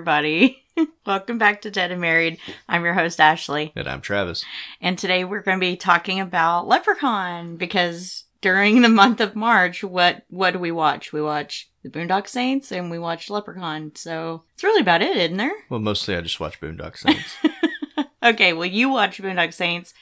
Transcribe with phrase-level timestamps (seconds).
[0.00, 0.64] everybody.
[1.04, 2.38] Welcome back to Dead and Married.
[2.66, 3.70] I'm your host, Ashley.
[3.76, 4.46] And I'm Travis.
[4.80, 9.84] And today we're going to be talking about Leprechaun because during the month of March,
[9.84, 11.12] what, what do we watch?
[11.12, 13.92] We watch The Boondock Saints and we watch Leprechaun.
[13.94, 15.52] So it's really about it, isn't there?
[15.68, 17.36] Well, mostly I just watch Boondock Saints.
[18.22, 19.92] okay, well, you watch Boondock Saints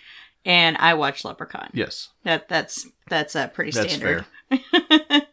[0.45, 1.71] and I watch Leprechaun.
[1.75, 2.11] yes.
[2.23, 4.27] That that's that's uh, pretty That's standard.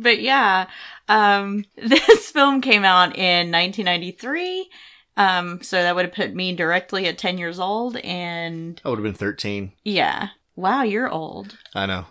[0.00, 0.66] but yeah,
[1.08, 4.70] um, this film came out in 1993.
[5.16, 8.98] Um, so that would have put me directly at 10 years old, and I would
[8.98, 9.72] have been 13.
[9.84, 11.58] yeah, wow, you're old.
[11.74, 12.06] I know.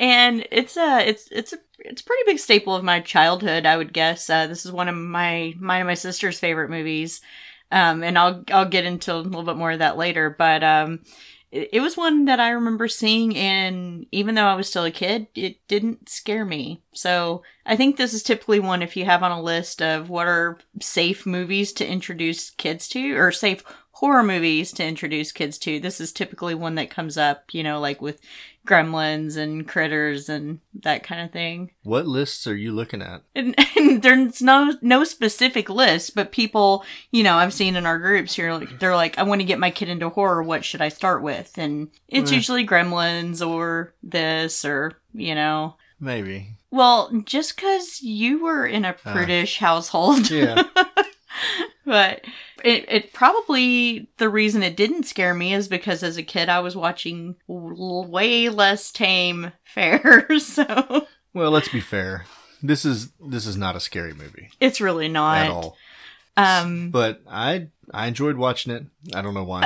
[0.00, 3.76] and it's a it's it's a it's a pretty big staple of my childhood, I
[3.76, 4.28] would guess.
[4.28, 7.20] Uh, this is one of my mine and my sister's favorite movies,
[7.70, 10.34] um, and I'll I'll get into a little bit more of that later.
[10.36, 11.00] But um,
[11.50, 15.28] it, was one that I remember seeing, and even though I was still a kid,
[15.34, 16.82] it didn't scare me.
[16.92, 20.26] So I think this is typically one if you have on a list of what
[20.26, 25.80] are safe movies to introduce kids to, or safe horror movies to introduce kids to.
[25.80, 28.20] This is typically one that comes up, you know, like with
[28.68, 31.70] gremlins and critters and that kind of thing.
[31.82, 33.22] What lists are you looking at?
[33.34, 37.98] And, and there's no no specific list, but people, you know, I've seen in our
[37.98, 40.42] groups here, like, they're like, I want to get my kid into horror.
[40.42, 41.56] What should I start with?
[41.58, 42.34] And it's Eh.
[42.36, 45.74] usually Gremlins or this or you know.
[45.98, 46.50] Maybe.
[46.70, 49.12] Well, just because you were in a Ah.
[49.12, 50.62] prudish household, Yeah.
[51.84, 52.24] but
[52.64, 56.60] it, it probably the reason it didn't scare me is because as a kid I
[56.60, 62.24] was watching way less tame fare, so well, let's be fair.
[62.62, 65.38] This is this is not a scary movie it's really not.
[65.44, 65.76] at all.
[66.36, 68.84] Um, But I I enjoyed watching it.
[69.14, 69.62] I don't know why.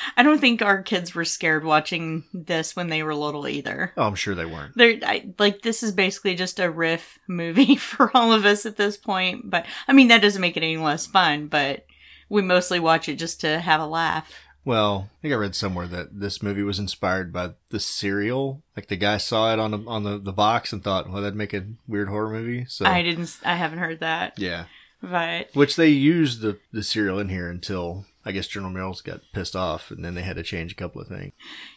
[0.16, 3.92] I don't think our kids were scared watching this when they were little either.
[3.96, 4.76] oh, I'm sure they weren't.
[4.76, 8.76] They're I, like this is basically just a riff movie for all of us at
[8.76, 9.48] this point.
[9.50, 11.46] But I mean that doesn't make it any less fun.
[11.46, 11.86] But
[12.28, 14.32] we mostly watch it just to have a laugh.
[14.64, 18.62] Well, I think I read somewhere that this movie was inspired by the cereal.
[18.76, 21.36] Like the guy saw it on the on the, the box and thought, well, that'd
[21.36, 22.64] make a weird horror movie.
[22.68, 23.38] So I didn't.
[23.44, 24.38] I haven't heard that.
[24.40, 24.64] yeah,
[25.00, 29.20] But which they used the the cereal in here until I guess General Mills got
[29.32, 31.32] pissed off, and then they had to change a couple of things.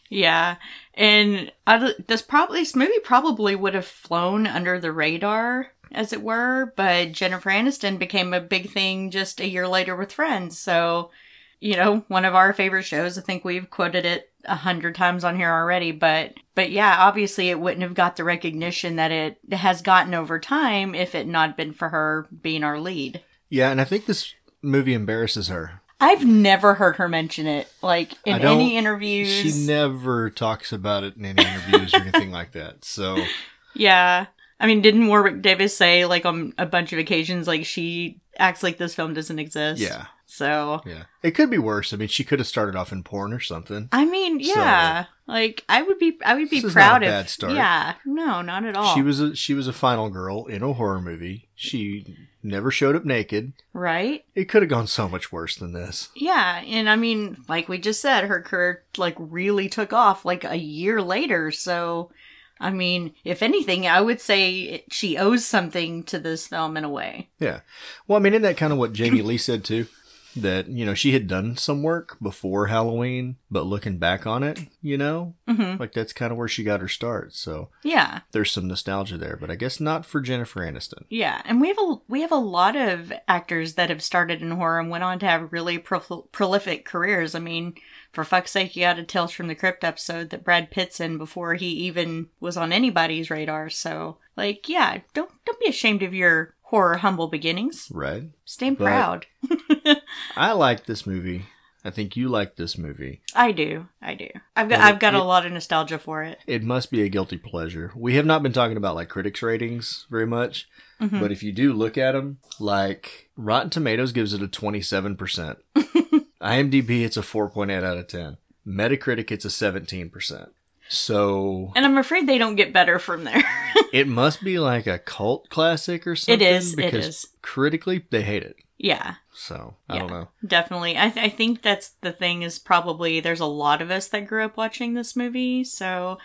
[0.10, 0.56] yeah,
[0.96, 6.14] and uh, I, this probably this movie probably would have flown under the radar, as
[6.14, 6.74] it were.
[6.76, 10.58] But Jennifer Aniston became a big thing just a year later with Friends.
[10.58, 11.12] So,
[11.60, 13.18] you know, one of our favorite shows.
[13.18, 15.92] I think we've quoted it a hundred times on here already.
[15.92, 20.40] But but yeah, obviously it wouldn't have got the recognition that it has gotten over
[20.40, 23.22] time if it not been for her being our lead.
[23.50, 25.82] Yeah, and I think this movie embarrasses her.
[26.02, 29.28] I've never heard her mention it, like in any interviews.
[29.28, 32.86] She never talks about it in any interviews or anything like that.
[32.86, 33.18] So
[33.76, 34.28] Yeah.
[34.60, 38.64] I mean, didn't Warwick Davis say, like, on a bunch of occasions, like, she acts
[38.64, 39.82] like this film doesn't exist?
[39.82, 41.94] yeah, So, yeah, it could be worse.
[41.94, 43.90] I mean, she could have started off in porn or something.
[43.92, 45.06] I mean, yeah.
[45.28, 47.10] like, I would be, I would be proud if.
[47.10, 47.54] bad start.
[47.54, 47.96] Yeah.
[48.06, 48.94] No, not at all.
[48.94, 51.48] She was a she was a final girl in a horror movie.
[51.56, 53.54] She never showed up naked.
[53.74, 54.24] Right?
[54.36, 56.10] It could have gone so much worse than this.
[56.16, 56.62] Yeah.
[56.66, 60.56] And I mean, like we just said, her career, like, really took off, like, a
[60.58, 61.52] year later.
[61.52, 62.12] So,
[62.60, 66.84] I mean, if anything, I would say it- she owes something to this film in
[66.84, 67.30] a way.
[67.40, 67.62] Yeah.
[68.08, 69.88] Well, I mean, isn't that kind of what Jamie Lee said too?
[70.36, 74.60] That you know she had done some work before Halloween, but looking back on it,
[74.80, 77.34] you know, hmm like that's kind of where she got her start.
[77.34, 78.20] So Yeah.
[78.32, 81.06] there's some nostalgia there, but I guess not for Jennifer Aniston.
[81.10, 84.52] Yeah, and we have a we have a lot of actors that have started in
[84.52, 87.34] horror and went on to have really pro- prolific careers.
[87.34, 87.74] I mean,
[88.12, 91.18] for fuck's sake, you got a Tales from the Crypt episode that Brad Pitt's in
[91.18, 93.70] before he even was on anybody's radar.
[93.70, 97.88] So, like, yeah, don't don't be ashamed of your horror humble beginnings.
[97.92, 98.24] Right.
[98.46, 99.26] Stay But- proud.
[100.36, 101.46] I like this movie.
[101.84, 103.22] I think you like this movie.
[103.34, 104.28] I do, I do.
[104.54, 106.40] I've got Well, I've got it- a lot of nostalgia for it.
[106.46, 107.94] It must be a guilty pleasure.
[107.96, 110.68] We have not been talking about like critics ratings very much,
[111.02, 111.22] Mhm.
[111.22, 115.56] but if you do look at them, like Rotten Tomatoes gives it a 27%.
[116.42, 118.38] IMDb it's a 4.8 out of 10.
[118.68, 120.50] Metacritic it's a 17%.
[120.92, 123.44] So And I'm afraid they don't get better from there.
[123.94, 127.28] it must be like a cult classic or something is, it because is.
[127.42, 128.56] critically they hate it.
[128.78, 129.16] yeah.
[129.34, 130.00] So, I Yeah.
[130.02, 130.28] don't know.
[130.46, 130.98] Definitely.
[130.98, 134.28] I, th- I think that's the thing is probably there's a lot of us that
[134.28, 135.64] grew up watching this movie.
[135.64, 136.18] So,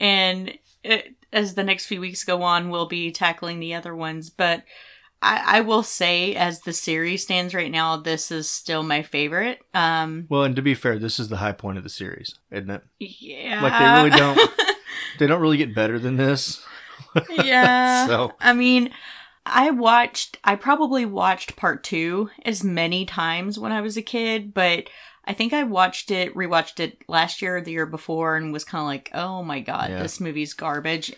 [0.00, 4.30] and it, as the next few weeks go on, we'll be tackling the other ones.
[4.30, 4.64] But
[5.26, 9.58] I, I will say, as the series stands right now, this is still my favorite.
[9.74, 12.70] Um, Well, and to be fair, this is the high point of the series, isn't
[12.70, 12.82] it?
[12.98, 13.62] yeah.
[13.62, 14.50] Like they really don't
[15.18, 16.64] they don't really get better than this.
[17.30, 18.06] yeah.
[18.06, 18.90] So- I mean,
[19.44, 24.52] I watched, I probably watched part two as many times when I was a kid,
[24.54, 24.88] but
[25.24, 28.64] I think I watched it, rewatched it last year or the year before, and was
[28.64, 30.02] kind of like, oh my god, Yeah.
[30.02, 31.12] this movie's garbage.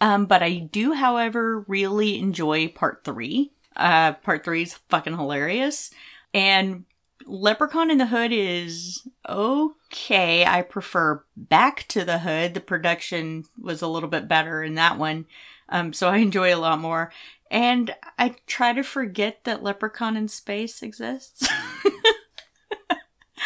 [0.00, 3.52] Um, but I do, however, really enjoy part three.
[3.74, 5.90] Uh, part three is fucking hilarious.
[6.34, 6.84] And
[7.26, 10.44] Leprechaun in the Hood is okay.
[10.44, 12.54] I prefer Back to the Hood.
[12.54, 15.26] The production was a little bit better in that one.
[15.68, 17.12] Um, so I enjoy a lot more.
[17.50, 21.48] And I try to forget that Leprechaun in Space exists.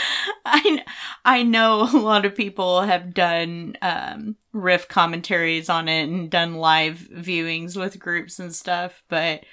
[0.45, 0.85] I,
[1.25, 6.55] I know a lot of people have done um, riff commentaries on it and done
[6.55, 9.45] live viewings with groups and stuff, but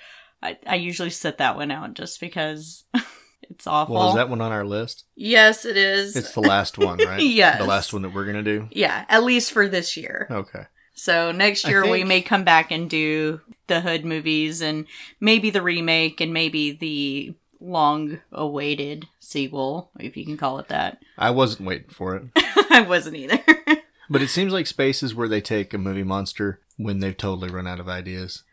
[0.42, 2.86] I, I usually sit that one out just because
[3.44, 3.96] it's awful.
[3.96, 5.06] Well, is that one on our list?
[5.16, 6.16] yes, it is.
[6.16, 7.22] It's the last one, right?
[7.24, 7.60] Yes.
[7.60, 8.68] The last one that we're gonna do.
[8.72, 10.28] yeah, at least for this year.
[10.30, 10.64] Okay.
[10.94, 14.88] So next year we may come back and do the Hood movies and
[15.20, 21.02] maybe the remake and maybe the long awaited sequel, if you can call it that.
[21.18, 22.24] I wasn't waiting for it,
[22.72, 23.44] I wasn't either.
[24.10, 27.50] but it seems like space is where they take a movie monster when they've totally
[27.50, 28.44] run out of ideas,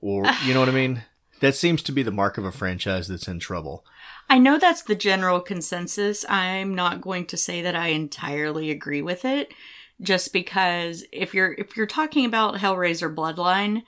[0.00, 1.02] or you know what I mean.
[1.40, 3.84] That seems to be the mark of a franchise that's in trouble.
[4.30, 6.24] I know that's the general consensus.
[6.28, 9.52] I'm not going to say that I entirely agree with it
[10.00, 13.82] just because if you're if you're talking about Hellraiser Bloodline,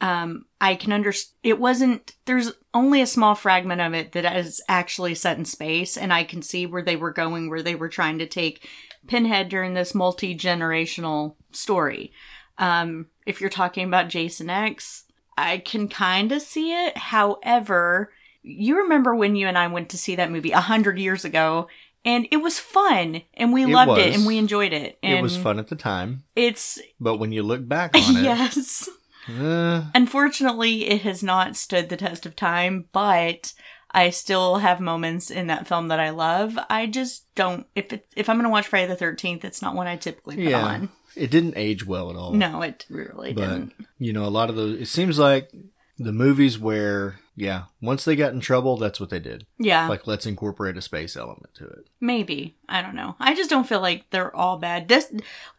[0.00, 4.60] um I can understand it wasn't there's only a small fragment of it that is
[4.68, 7.88] actually set in space and I can see where they were going where they were
[7.88, 8.68] trying to take
[9.06, 12.12] Pinhead during this multi-generational story.
[12.58, 15.04] Um if you're talking about Jason X,
[15.36, 16.96] I can kind of see it.
[16.96, 18.12] However,
[18.42, 21.68] you remember when you and I went to see that movie a hundred years ago,
[22.04, 24.98] and it was fun, and we It loved it, and we enjoyed it.
[25.02, 28.22] And it was fun at the time, It's but when you look back on it,
[28.22, 28.88] yes.
[29.28, 33.52] Eh, Unfortunately, it has not stood the test of time, but
[33.90, 36.58] I still have moments in that film that I love.
[36.68, 37.66] I just don't.
[37.74, 40.44] If it, if I'm gonna watch Friday the Thirteenth, it's not one I typically put
[40.44, 40.88] yeah, on.
[41.16, 42.32] it didn't age well at all.
[42.32, 43.72] No, it really but didn't.
[43.98, 44.80] you know, a lot of those.
[44.80, 45.50] It seems like
[45.98, 49.46] the movies where, yeah, once they got in trouble, that's what they did.
[49.58, 51.86] Yeah, Like, let's incorporate a space element to it.
[52.00, 52.56] maybe.
[52.68, 53.14] I don't know.
[53.20, 54.88] I just don't feel like they're all bad.
[54.88, 55.12] This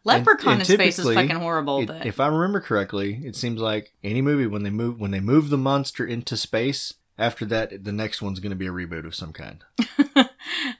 [0.03, 1.79] Leprechaun and in space is fucking horrible.
[1.81, 5.11] It- but if I remember correctly, it seems like any movie when they move when
[5.11, 8.71] they move the monster into space, after that, the next one's going to be a
[8.71, 9.63] reboot of some kind.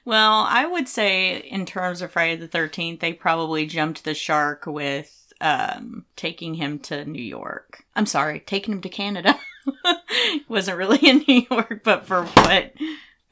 [0.04, 4.64] well, I would say in terms of Friday the Thirteenth, they probably jumped the shark
[4.66, 7.84] with um, taking him to New York.
[7.96, 9.38] I'm sorry, taking him to Canada.
[10.48, 12.72] Wasn't really in New York, but for what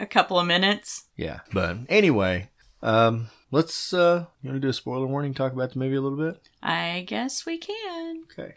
[0.01, 1.05] a couple of minutes.
[1.17, 2.49] Yeah, but anyway,
[2.83, 3.93] um, let's.
[3.93, 5.35] uh You want to do a spoiler warning?
[5.35, 6.41] Talk about the movie a little bit.
[6.63, 8.23] I guess we can.
[8.33, 8.55] Okay.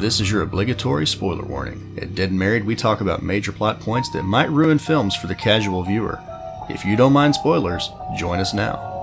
[0.00, 1.96] This is your obligatory spoiler warning.
[2.00, 5.28] At Dead and Married, we talk about major plot points that might ruin films for
[5.28, 6.18] the casual viewer.
[6.68, 8.93] If you don't mind spoilers, join us now.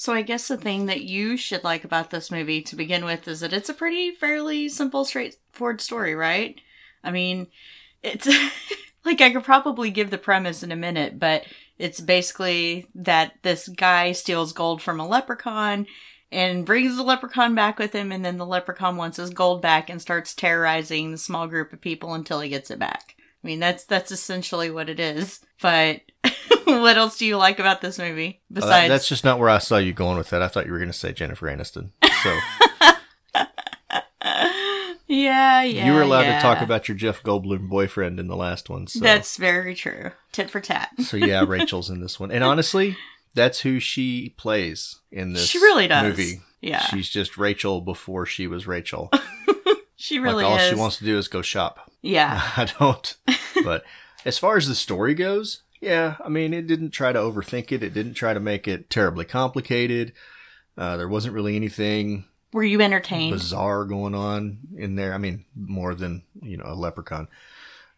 [0.00, 3.28] So I guess the thing that you should like about this movie to begin with
[3.28, 6.58] is that it's a pretty fairly simple, straightforward story, right?
[7.04, 7.48] I mean,
[8.02, 8.26] it's
[9.04, 11.44] like I could probably give the premise in a minute, but
[11.76, 15.86] it's basically that this guy steals gold from a leprechaun
[16.32, 19.90] and brings the leprechaun back with him, and then the leprechaun wants his gold back
[19.90, 23.16] and starts terrorizing the small group of people until he gets it back.
[23.44, 25.40] I mean, that's that's essentially what it is.
[25.60, 26.00] But
[26.64, 29.58] what else do you like about this movie Uh, besides that's just not where I
[29.58, 30.42] saw you going with that.
[30.42, 31.90] I thought you were going to say Jennifer Aniston.
[32.22, 32.38] So
[35.06, 35.86] yeah, yeah.
[35.86, 36.36] you were allowed yeah.
[36.36, 38.86] to talk about your Jeff Goldblum boyfriend in the last one.
[38.86, 39.00] So.
[39.00, 40.12] That's very true.
[40.32, 40.90] Tit for tat.
[41.00, 42.96] so yeah, Rachel's in this one, and honestly,
[43.34, 45.46] that's who she plays in this.
[45.46, 46.04] She really does.
[46.04, 46.40] movie.
[46.60, 46.80] Yeah.
[46.80, 49.10] she's just Rachel before she was Rachel.
[50.00, 50.70] She really like all is.
[50.70, 51.90] she wants to do is go shop.
[52.00, 52.40] yeah.
[52.56, 53.16] I don't.
[53.62, 53.84] But
[54.24, 57.82] as far as the story goes, yeah, I mean, it didn't try to overthink it.
[57.82, 60.12] It didn't try to make it terribly complicated.
[60.76, 63.32] Uh, there wasn't really anything Were you entertained?
[63.32, 65.12] bizarre going on in there.
[65.14, 67.28] I mean, more than you know a leprechaun.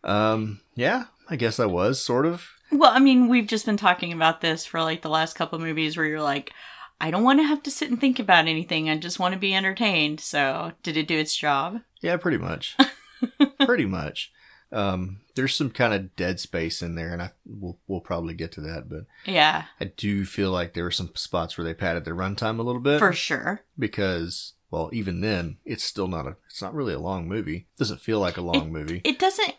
[0.04, 2.48] Um, yeah, I guess I was sort of.
[2.70, 5.62] Well, I mean, we've just been talking about this for like the last couple of
[5.62, 6.52] movies where you're like,
[7.00, 8.88] I don't want to have to sit and think about anything.
[8.88, 10.20] I just want to be entertained.
[10.20, 11.80] So, did it do its job?
[12.00, 12.76] Yeah, pretty much.
[13.66, 14.32] pretty much.
[14.72, 18.52] Um, there's some kind of dead space in there, and I we'll, we'll probably get
[18.52, 18.88] to that.
[18.88, 22.58] But Yeah, I do feel like there were some spots where they padded their runtime
[22.58, 23.62] a little bit for sure.
[23.78, 26.36] because, well, even then, it's still not a.
[26.48, 27.66] It's not really a long movie.
[27.74, 29.00] It doesn't feel like a long movie.
[29.04, 29.54] It doesn't,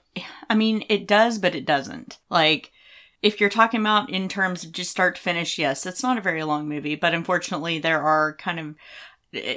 [0.50, 2.18] I mean, it does, but it doesn't.
[2.30, 2.72] Like,
[3.22, 6.22] if you're talking about in terms of just start to finish, yes, it's not a
[6.22, 8.76] very long movie, but unfortunately, there are kind of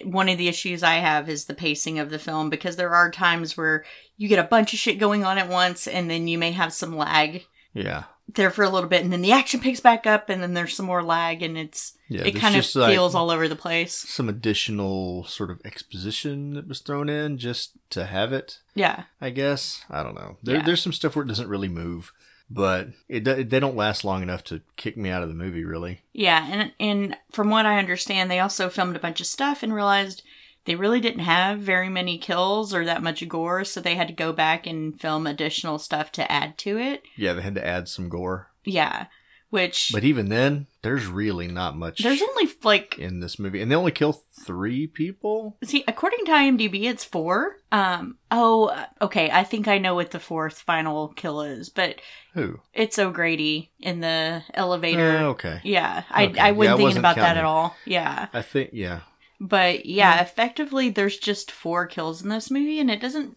[0.04, 3.10] one of the issues I have is the pacing of the film because there are
[3.10, 3.84] times where
[4.16, 6.72] you get a bunch of shit going on at once and then you may have
[6.72, 7.44] some lag
[7.74, 8.04] Yeah.
[8.28, 10.74] there for a little bit and then the action picks back up and then there's
[10.74, 12.22] some more lag and it's Yeah.
[12.24, 13.94] it kind of like, feels all over the place.
[13.94, 18.58] some additional sort of exposition that was thrown in just to have it.
[18.74, 19.04] Yeah.
[19.20, 20.36] I guess I don't know.
[20.42, 20.62] There, Yeah.
[20.64, 22.12] There's some stuff where it doesn't really move,
[22.50, 25.64] but it, they don't last long enough to kick me out of the movie.
[25.64, 29.62] Really, Yeah, and and from what I understand, they also filmed a bunch of stuff
[29.64, 30.22] and realized
[30.66, 34.14] they really didn't have very many kills or that much gore, so they had to
[34.14, 37.02] go back and film additional stuff to add to it.
[37.16, 39.06] yeah, they had to add some gore, Yeah,
[39.50, 43.70] which but even then, there's really not much there's only like in this movie, and
[43.70, 45.56] they only kill three people.
[45.64, 47.56] see according to IMDb it's 4.
[47.72, 52.00] Um oh, okay, I think I know what the fourth final kill is, but
[52.34, 52.60] Who?
[52.74, 55.18] it's O'Grady in the elevator.
[55.18, 56.40] Uh, okay, Yeah, I okay.
[56.40, 57.76] I wasn't I thinking about that at all.
[57.84, 58.26] Yeah.
[58.32, 59.00] I think yeah.
[59.40, 63.36] But yeah, effectively, there's just four kills in this movie, and it doesn't.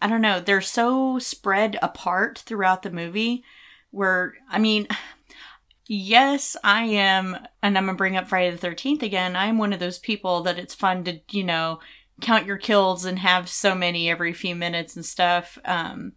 [0.00, 0.40] I don't know.
[0.40, 3.44] They're so spread apart throughout the movie.
[3.90, 4.88] Where I mean,
[5.86, 9.36] yes, I am, and I'm gonna bring up Friday the Thirteenth again.
[9.36, 11.80] I'm one of those people that it's fun to you know
[12.20, 15.58] count your kills and have so many every few minutes and stuff.
[15.64, 16.12] Um,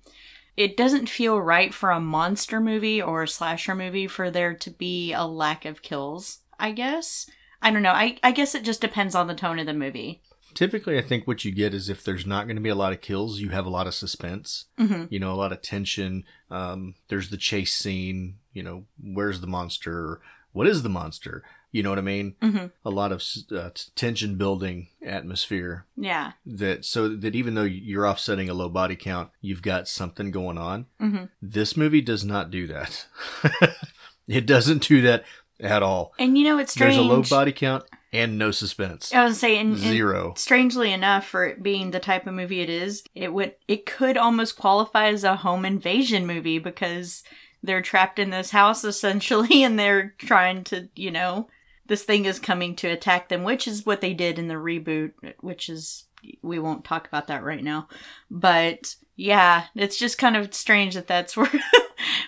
[0.57, 4.69] it doesn't feel right for a monster movie or a slasher movie for there to
[4.71, 6.39] be a lack of kills.
[6.59, 7.29] I guess.
[7.62, 7.92] I don't know.
[7.92, 10.22] I, I guess it just depends on the tone of the movie.
[10.54, 12.92] Typically, I think what you get is if there's not going to be a lot
[12.94, 14.66] of kills, you have a lot of suspense.
[14.78, 16.24] hmm You know, a lot of tension.
[16.50, 18.38] Um, there's the chase scene.
[18.54, 20.22] You know, where's the monster?
[20.51, 21.44] What is the monster?
[21.72, 22.36] You know what I mean?
[22.42, 23.24] hmm A lot of
[23.56, 25.86] uh, tension building atmosphere.
[25.96, 26.32] Yeah.
[26.46, 30.58] That so that even though you're offsetting a low body count, you've got something going
[30.58, 30.88] on.
[31.00, 33.06] hmm This movie does not do that.
[34.28, 35.24] it doesn't do that
[35.60, 36.13] at all.
[36.20, 36.96] And you know, it's strange.
[36.96, 39.13] There's a low body count and no suspense.
[39.13, 40.34] I was saying, Zero.
[40.36, 44.18] strangely enough, for it being the type of movie it is, it would it could
[44.18, 47.24] almost qualify as a home invasion movie because
[47.62, 51.48] they're trapped in this house essentially, and they're trying to, you know,
[51.88, 55.12] this thing is coming to attack them, which is what they did in the reboot,
[55.39, 56.06] which is
[56.42, 57.88] we won't talk about that right now,
[58.30, 61.51] but yeah, it's just kind of strange that that's where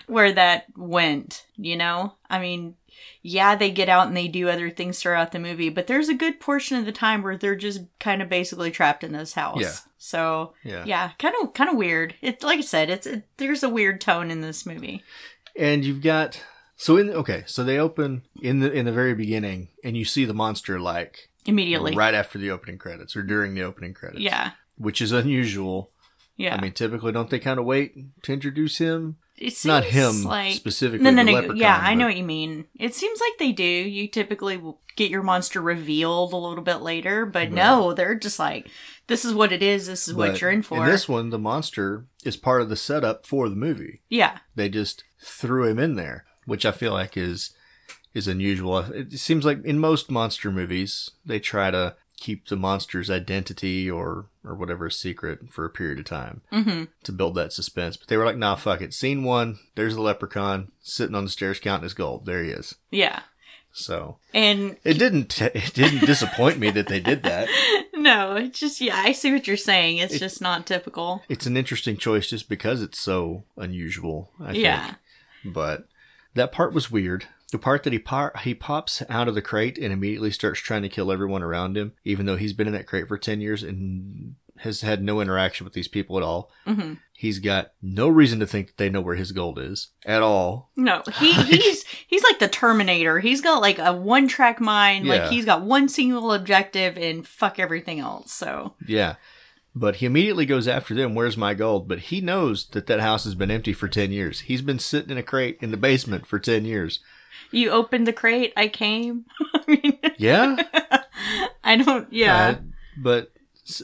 [0.06, 1.46] where that went.
[1.56, 2.74] You know, I mean,
[3.22, 6.14] yeah, they get out and they do other things throughout the movie, but there's a
[6.14, 9.60] good portion of the time where they're just kind of basically trapped in this house.
[9.60, 9.72] Yeah.
[9.98, 10.84] So Yeah.
[10.84, 12.14] yeah, kind of kind of weird.
[12.20, 15.02] It's like I said, it's it, there's a weird tone in this movie.
[15.56, 16.42] And you've got
[16.76, 20.24] so in okay, so they open in the in the very beginning and you see
[20.24, 21.94] the monster like Immediately.
[21.94, 24.20] right after the opening credits or during the opening credits.
[24.22, 24.52] Yeah.
[24.76, 25.90] Which is unusual.
[26.36, 26.56] Yeah.
[26.56, 29.16] I mean, typically don't they kind of wait to introduce him?
[29.36, 31.04] It seems Not him like specifically.
[31.10, 31.54] no, no, no.
[31.54, 32.66] Yeah, I know what you mean.
[32.78, 33.64] It seems like they do.
[33.64, 34.60] You typically
[34.96, 37.52] get your monster revealed a little bit later, but Right.
[37.52, 38.68] no, they're just like,
[39.06, 39.86] this is what it is.
[39.86, 40.78] This is what you're in for.
[40.84, 44.00] In this one, the monster is part of the setup for the movie.
[44.08, 47.50] yeah, They just threw him in there, which I feel like is
[48.14, 48.76] is unusual.
[48.78, 54.26] It seems like in most monster movies, they try to keep the monster's identity or
[54.44, 57.96] or whatever secret for a period of time hmm to build that suspense.
[57.96, 58.94] But they were like, "Nah, fuck it.
[58.94, 62.24] Scene one, there's the leprechaun sitting on the stairs counting his gold.
[62.26, 63.20] There he is." yeah,
[63.72, 67.48] So and it didn't it didn't disappoint me that they did that.
[67.94, 68.96] no, it's just yeah.
[68.96, 69.98] I see what you're saying.
[69.98, 71.22] It's It- just not typical.
[71.28, 74.30] It's an interesting choice just because it's so unusual.
[74.40, 74.64] I think.
[74.64, 74.94] Yeah.
[75.44, 75.86] but
[76.34, 77.26] that part was weird.
[77.52, 80.82] The part that he po- he pops out of the crate and immediately starts trying
[80.82, 83.62] to kill everyone around him, even though he's been in that crate for ten years
[83.62, 86.50] and has had no interaction with these people at all.
[86.66, 90.22] hmm He's got no reason to think that they know where his gold is at
[90.22, 90.70] all.
[90.76, 93.20] No, he he's he's like the Terminator.
[93.20, 95.06] He's got like a one track mind.
[95.06, 95.14] Yeah.
[95.14, 98.32] Like he's got one single objective and fuck everything else.
[98.32, 99.16] So Yeah.
[99.74, 101.14] But he immediately goes after them.
[101.14, 101.86] Where's my gold?
[101.86, 104.40] But he knows that that house has been empty for 10 years.
[104.40, 107.00] He's been sitting in a crate in the basement for 10 years.
[107.50, 108.52] You opened the crate.
[108.56, 109.24] I came.
[109.54, 110.56] I mean, Yeah.
[111.64, 112.12] I don't.
[112.12, 112.48] Yeah.
[112.48, 112.54] Uh,
[112.96, 113.32] but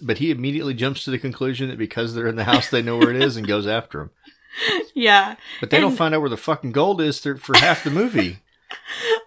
[0.02, 2.96] but he immediately jumps to the conclusion that because they're in the house, they know
[2.96, 4.10] where it is and goes after him.
[4.94, 5.36] yeah.
[5.60, 8.38] But they don't find out where the fucking gold is through, for half the movie.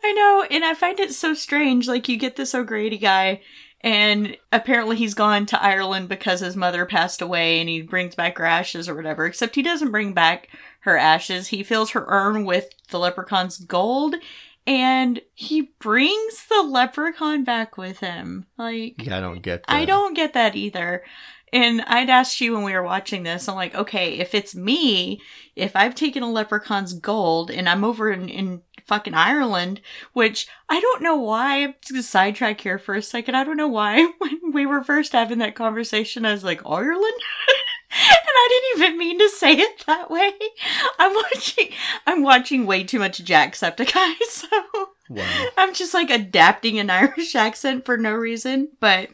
[0.04, 1.88] I know, and I find it so strange.
[1.88, 3.42] Like you get this O'Grady guy,
[3.82, 8.38] and apparently he's gone to Ireland because his mother passed away, and he brings back
[8.38, 9.26] her ashes or whatever.
[9.26, 10.50] Except he doesn't bring back
[10.82, 11.48] her ashes.
[11.48, 14.16] He fills her urn with the leprechaun's gold,
[14.68, 18.46] and he brings the leprechaun back with him.
[18.58, 19.74] Like Yeah, I don't get that.
[19.74, 21.04] I don't get that either.
[21.54, 25.22] And I'd asked you when we were watching this, I'm like, okay, if it's me,
[25.56, 29.82] if I've taken a leprechaun's gold and I'm over in, in fucking Ireland,
[30.14, 33.36] which I don't know why, I'm just sidetrack here for a second.
[33.36, 37.14] I don't know why when we were first having that conversation, I was like, Ireland?
[37.92, 40.32] and I didn't even mean to say it that way.
[41.00, 41.70] I'm watching,
[42.08, 44.48] I'm watching way too much Jacksepticeye, so
[45.12, 45.46] Wow.
[45.58, 48.70] I'm just like adapting an Irish accent for no reason.
[48.80, 49.10] But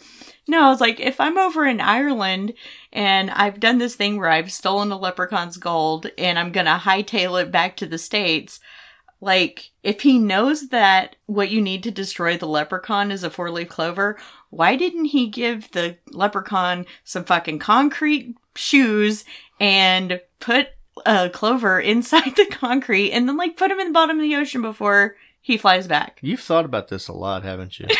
[0.48, 2.54] no, I was like, if I'm over in Ireland
[2.94, 7.42] and I've done this thing where I've stolen a leprechaun's gold and I'm gonna hightail
[7.42, 8.60] it back to the States,
[9.20, 13.50] like, if he knows that what you need to destroy the leprechaun is a four
[13.50, 14.16] leaf clover,
[14.52, 19.26] why didn't he give the leprechaun some fucking concrete shoes
[19.60, 20.70] and put
[21.06, 24.36] a clover inside the concrete and then like put him in the bottom of the
[24.36, 26.20] ocean before he flies back?
[26.22, 27.88] You've thought about this a lot, haven't you?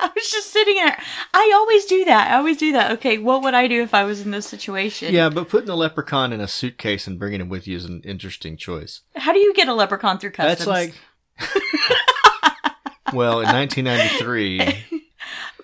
[0.00, 1.00] I was just sitting there.
[1.32, 2.32] I always do that.
[2.32, 2.90] I always do that.
[2.92, 5.14] Okay, what would I do if I was in this situation?
[5.14, 8.02] yeah, but putting a leprechaun in a suitcase and bringing him with you is an
[8.04, 9.02] interesting choice.
[9.14, 10.66] How do you get a leprechaun through customs?
[10.66, 10.94] That's like.
[13.12, 15.02] well, in 1993,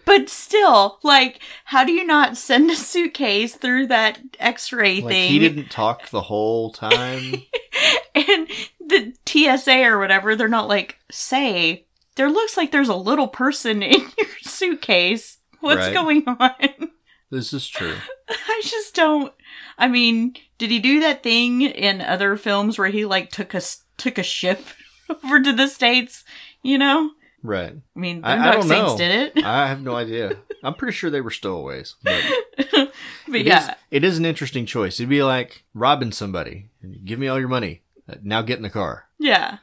[0.09, 5.31] But still, like, how do you not send a suitcase through that X-ray like thing?
[5.31, 7.35] he didn't talk the whole time.
[8.15, 8.49] and
[8.81, 11.85] the TSA or whatever, they're not like, say,
[12.17, 15.39] there looks like there's a little person in your suitcase.
[15.61, 15.95] What's Right.
[15.95, 16.53] going on?
[17.31, 17.97] this is true.
[18.31, 19.33] I just don't.
[19.77, 23.61] I mean, did he do that thing in other films where he like took a
[23.97, 24.65] took a ship
[25.25, 26.25] over to the states?
[26.63, 27.11] You know,
[27.43, 27.73] Right.
[27.73, 28.99] I mean, I- I don't Saints know.
[28.99, 30.37] did it, I have no idea.
[30.63, 31.95] I'm pretty sure they were stowaways.
[32.03, 32.23] But
[32.57, 34.99] but it yeah, is- it is an interesting choice.
[34.99, 36.69] It'd be like robbing somebody.
[37.05, 37.83] Give me all your money.
[38.09, 39.07] Uh, Now get in the car.
[39.19, 39.59] yeah.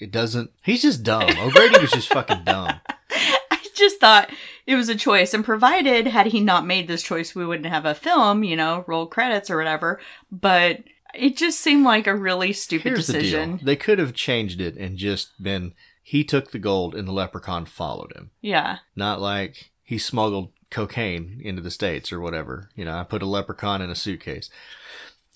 [0.00, 0.50] It doesn't.
[0.64, 1.22] He's just dumb.
[1.38, 2.80] O'Grady was just fucking dumb.
[3.10, 4.28] I just thought
[4.66, 7.86] it was a choice, and provided had he not made this choice, we wouldn't have
[7.86, 10.00] a film, you know, roll credits or whatever.
[10.32, 10.80] But
[11.14, 13.56] it just seemed like a really stupid Here's the decision.
[13.58, 13.66] deal.
[13.66, 15.74] They could have changed it and just been
[16.06, 18.30] he took the gold and the leprechaun followed him.
[18.42, 22.68] Yeah, Not like he smuggled cocaine into the states or whatever.
[22.76, 24.50] You know, I put a leprechaun in a suitcase.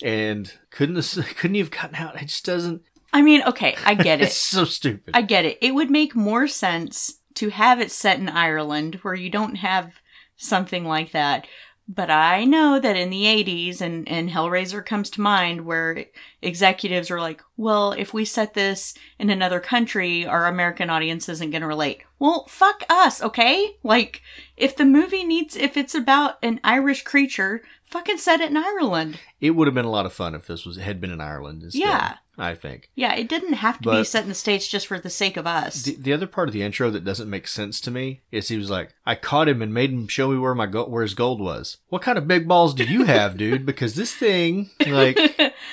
[0.02, 2.20] And couldn't this, couldn't he have gotten out?
[2.20, 2.82] It just doesn't.
[3.14, 4.24] I mean, okay, I get it.
[4.24, 5.14] It's so stupid.
[5.16, 5.56] I get it.
[5.62, 9.92] It would make more sense to have it set in Ireland where you don't have
[10.36, 11.46] something like that.
[11.90, 16.04] But I know that in the 80s, and, and Hellraiser comes to mind, where
[16.42, 21.50] executives are like, well, if we set this in another country, our American audience isn't
[21.50, 22.02] going to relate.
[22.18, 23.78] Well, fuck us, okay?
[23.82, 24.20] Like,
[24.54, 29.18] if the movie needs, if it's about an Irish creature, fucking set it in Ireland.
[29.40, 31.62] it would have been a lot of fun if this was had been in Ireland
[31.62, 31.80] instead.
[31.80, 32.16] Yeah.
[32.40, 32.88] I think.
[32.94, 35.46] Yeah, it didn't have to be set in the States just for the sake of
[35.46, 35.82] us.
[35.82, 38.56] The, the other part of the intro that doesn't make sense to me is he
[38.56, 41.14] was like, "I caught him and made him show me where my go- where his
[41.14, 43.66] gold was." What kind of big balls do you have, dude?
[43.66, 45.18] Because this thing, like,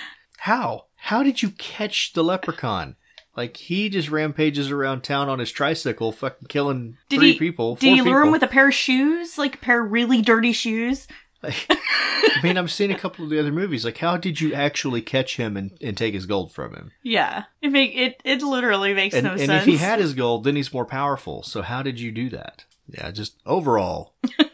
[0.39, 2.95] how how did you catch the leprechaun?
[3.37, 7.75] Like he just rampages around town on his tricycle, fucking killing Did three he- people.
[7.75, 8.21] Did he lure people.
[8.27, 9.37] him with a pair of shoes?
[9.37, 11.07] Like a pair of really dirty shoes?
[11.45, 13.85] Like, I mean, I've seen a couple of the other movies.
[13.85, 16.91] Like, how did you actually catch him and, and take his gold from him?
[17.03, 17.43] Yeah.
[17.61, 19.49] It make it it literally makes And, no and sense.
[19.49, 21.43] And if he had his gold, then he's more powerful.
[21.43, 22.65] So how did you do that?
[22.87, 24.13] Yeah, just overall,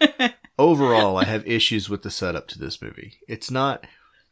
[0.59, 3.19] overall, I have issues with the setup to this movie.
[3.27, 3.85] It's not,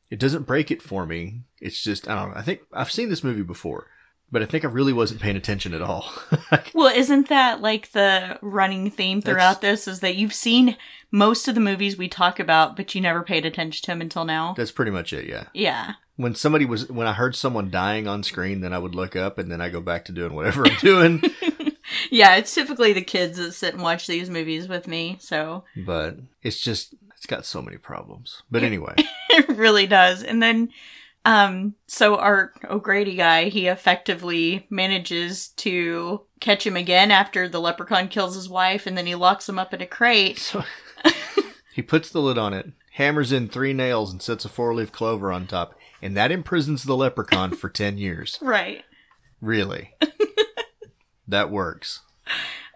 [0.09, 1.41] it doesn't break it for me.
[1.59, 2.37] It's just, I don't know.
[2.37, 3.87] I think I've seen this movie before,
[4.31, 6.11] but I think I really wasn't paying attention at all.
[6.73, 10.77] well, isn't that like the running theme throughout this is that you've seen
[11.11, 14.25] most of the movies we talk about, but you never paid attention to them until
[14.25, 14.53] now?
[14.55, 15.25] That's pretty much it.
[15.25, 15.45] Yeah.
[15.53, 15.93] Yeah.
[16.15, 19.37] When somebody was, when I heard someone dying on screen, then I would look up
[19.37, 21.23] and then I go back to doing whatever I'm doing.
[22.09, 26.17] Yeah, it's typically the kids that sit and watch these movies with me, so but
[26.43, 28.43] it's just, it's got so many problems.
[28.49, 28.95] But anyway.
[29.29, 30.23] it really does.
[30.23, 30.69] And then
[31.29, 38.07] um so our O'Grady guy, he effectively manages to catch him again after the leprechaun
[38.07, 40.39] kills his wife and then he locks him up in a crate.
[40.39, 40.63] So
[41.73, 44.91] he puts the lid on it, hammers in three nails, and sets a four leaf
[44.91, 48.39] clover on top, and that imprisons the leprechaun for 10 years.
[48.49, 48.83] Right.
[49.41, 49.93] Really?
[51.27, 52.01] that works.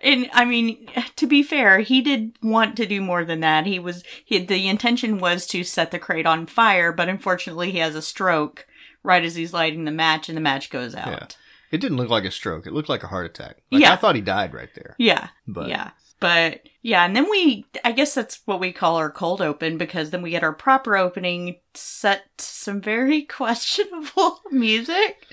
[0.03, 3.65] And I mean, to be fair, he did want to do more than that.
[3.65, 7.77] He was he, the intention was to set the crate on fire, but unfortunately, he
[7.79, 8.67] has a stroke
[9.01, 11.07] right as he's lighting the match, and the match goes out.
[11.07, 11.27] Yeah.
[11.71, 12.67] It didn't look like a stroke.
[12.67, 13.61] It looked like a heart attack.
[13.71, 13.93] Like, Yeah.
[13.93, 14.95] I thought he died right there.
[14.99, 19.09] Yeah, But yeah, but yeah, and then we, I guess that's what we call our
[19.09, 25.25] cold open because then we get our proper opening set some very questionable music.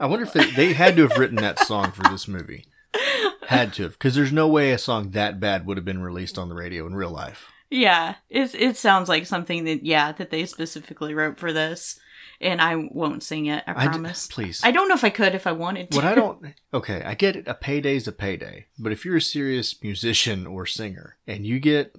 [0.00, 2.64] I wonder if they, they had to have written that song for this movie.
[3.46, 3.92] Had to have.
[3.92, 6.86] Because there's no way a song that bad would have been released on the radio
[6.86, 7.50] in real life.
[7.70, 11.98] Yeah, it it sounds like something that yeah that they specifically wrote for this,
[12.40, 13.62] and I won't sing it.
[13.66, 14.26] I promise.
[14.26, 14.62] please.
[14.64, 15.96] I don't know if I could if I wanted to.
[15.96, 17.46] what I don't okay, I get it.
[17.46, 21.94] A payday's a payday, but if you're a serious musician or singer and you get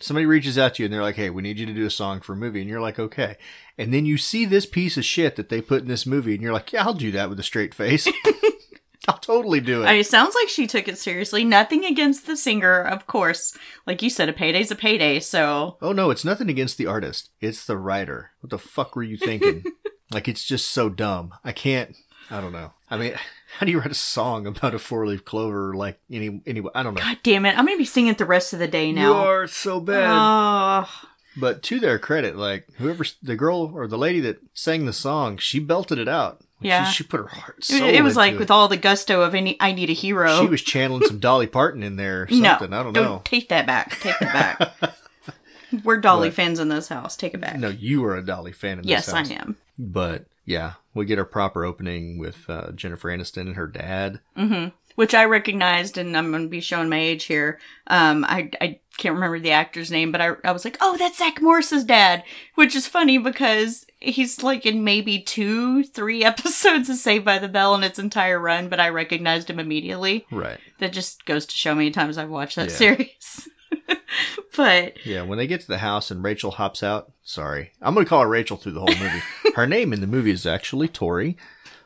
[0.00, 1.90] somebody reaches out to you and they're like, "Hey, we need you to do a
[1.90, 3.36] song for a movie," and you're like, "Okay,"
[3.78, 6.42] and then you see this piece of shit that they put in this movie, and
[6.42, 8.08] you're like, "Yeah, I'll do that with a straight face.
[9.08, 11.44] I'll totally do it." I, it sounds like she took it seriously.
[11.44, 13.56] Nothing against the singer, of course.
[13.86, 15.20] Like you said, a payday's a payday.
[15.20, 17.30] So oh no, it's nothing against the artist.
[17.40, 18.30] It's the writer.
[18.40, 19.64] What the fuck were you thinking?
[20.10, 21.34] like it's just so dumb.
[21.44, 21.96] I can't.
[22.30, 22.72] I don't know.
[22.90, 23.14] I mean,
[23.58, 25.74] how do you write a song about a four leaf clover?
[25.74, 27.00] Like any anyway, I don't know.
[27.00, 29.08] God damn it, I'm gonna be singing it the rest of the day now.
[29.08, 30.08] You are so bad.
[30.10, 30.88] Oh,
[31.36, 35.36] But to their credit, like whoever the girl or the lady that sang the song,
[35.36, 36.42] she belted it out.
[36.60, 36.84] Yeah.
[36.84, 37.66] she, she put her heart.
[37.70, 38.38] it, it was like it.
[38.38, 39.56] with all the gusto of any.
[39.60, 40.40] I need a hero.
[40.40, 42.72] She was channeling some Dolly Parton in there or no, something.
[42.72, 43.20] I don't know.
[43.24, 43.98] take that back.
[44.00, 44.94] Take that back.
[45.84, 47.16] We're Dolly But- fans in this house.
[47.16, 47.58] Take it back.
[47.58, 49.56] No, you are a Dolly fan in this yes, I am.
[49.78, 54.20] But yeah, we get our proper opening with uh, Jennifer Aniston and her dad.
[54.36, 57.58] hmm Which I recognized, and I'm going to be showing my age here.
[57.86, 61.18] Um, I I can't remember the actor's name, but I I was like, oh, that's
[61.18, 62.24] Zach Morris's dad,
[62.56, 67.46] which is funny because he's like in maybe two, three episodes of Saved by the
[67.48, 70.26] Bell in its entire run, but I recognized him immediately.
[70.30, 70.58] Right.
[70.78, 72.76] That just goes to show many times I've watched that Yeah.
[72.76, 73.48] series.
[74.56, 77.72] but Yeah, when they get to the house and Rachel hops out, sorry.
[77.82, 79.22] I'm going to call her Rachel through the whole movie.
[79.56, 81.36] her name in the movie is actually Tori,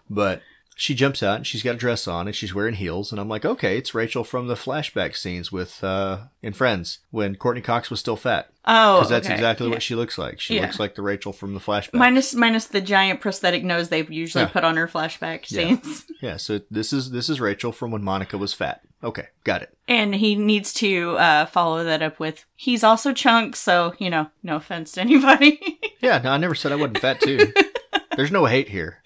[0.08, 0.42] but
[0.80, 3.28] she jumps out and she's got a dress on and she's wearing heels and I'm
[3.28, 7.90] like, "Okay, it's Rachel from the flashback scenes with uh in Friends when Courteney Cox
[7.90, 9.34] was still fat." oh, Cuz that's okay.
[9.34, 9.72] exactly Yeah.
[9.74, 10.40] what she looks like.
[10.40, 10.62] She Yeah.
[10.62, 11.92] looks like the Rachel from the flashback.
[11.94, 14.48] minus minus the giant prosthetic nose they've usually Yeah.
[14.50, 16.06] put on her flashback scenes.
[16.22, 18.80] yeah, so this is this is Rachel from when Monica was fat.
[19.04, 19.74] Okay, got it.
[19.86, 24.30] And he needs to uh, follow that up with he's also chunk, so you know,
[24.42, 25.60] no offense to anybody.
[26.02, 27.52] Yeah, no, I never said I wasn't fat too.
[28.16, 29.02] There's no hate here.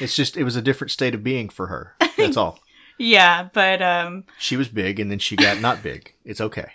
[0.00, 1.94] It's just it was a different state of being for her.
[2.16, 2.58] That's all.
[2.98, 6.14] yeah, but um, She was big and then she got not big.
[6.24, 6.70] It's okay.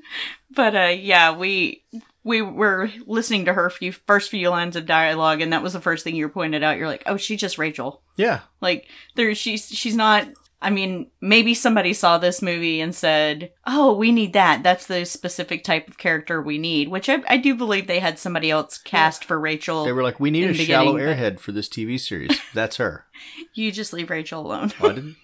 [0.50, 1.84] but uh, yeah, we
[2.24, 5.80] we were listening to her few first few lines of dialogue, and that was the
[5.80, 6.76] first thing you pointed out.
[6.76, 8.02] You're like, oh, she's just Rachel.
[8.16, 8.40] Yeah.
[8.60, 10.28] Like there, she's she's not.
[10.62, 14.62] I mean, maybe somebody saw this movie and said, "Oh, we need that.
[14.62, 18.18] That's the specific type of character we need." Which I, I do believe they had
[18.18, 19.84] somebody else cast for Rachel.
[19.84, 22.38] They were like, we need a shallow beginning, but- airhead for this TV series.
[22.52, 23.06] That's her.
[23.54, 24.72] you just leave Rachel alone.
[24.80, 25.16] Oh, I didn't.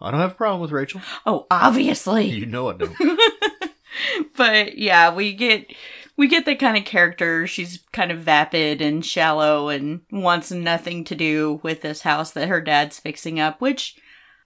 [0.00, 1.00] I don't have a problem with Rachel.
[1.26, 2.26] oh, obviously.
[2.26, 2.96] You know I don't.
[4.36, 5.72] but yeah, we get
[6.16, 7.46] we get that kind of character.
[7.46, 12.48] She's kind of vapid and shallow and wants nothing to do with this house that
[12.48, 13.96] her dad's fixing up, which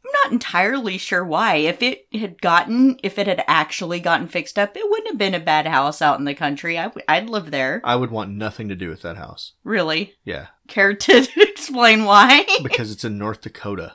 [0.05, 1.57] I'm not entirely sure why.
[1.57, 5.35] If it had gotten, if it had actually gotten fixed up, it wouldn't have been
[5.35, 6.79] a bad house out in the country.
[6.79, 7.81] I w- I'd live there.
[7.85, 9.53] I would want nothing to do with that house.
[9.65, 10.15] Really?
[10.25, 12.47] Yeah, Care to explain why?
[12.63, 13.95] because it's in North Dakota.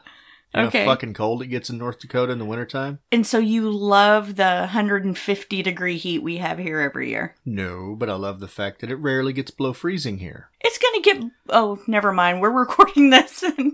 [0.53, 0.85] You know Okay.
[0.85, 2.99] how fucking cold it gets in North Dakota in the wintertime?
[3.11, 7.35] and so you love the 150 degree heat we have here every year.
[7.45, 10.49] No, but I love the fact that it rarely gets below freezing here.
[10.61, 11.31] It's gonna get.
[11.49, 12.39] Oh, never mind.
[12.41, 13.43] We're recording this.
[13.43, 13.73] And...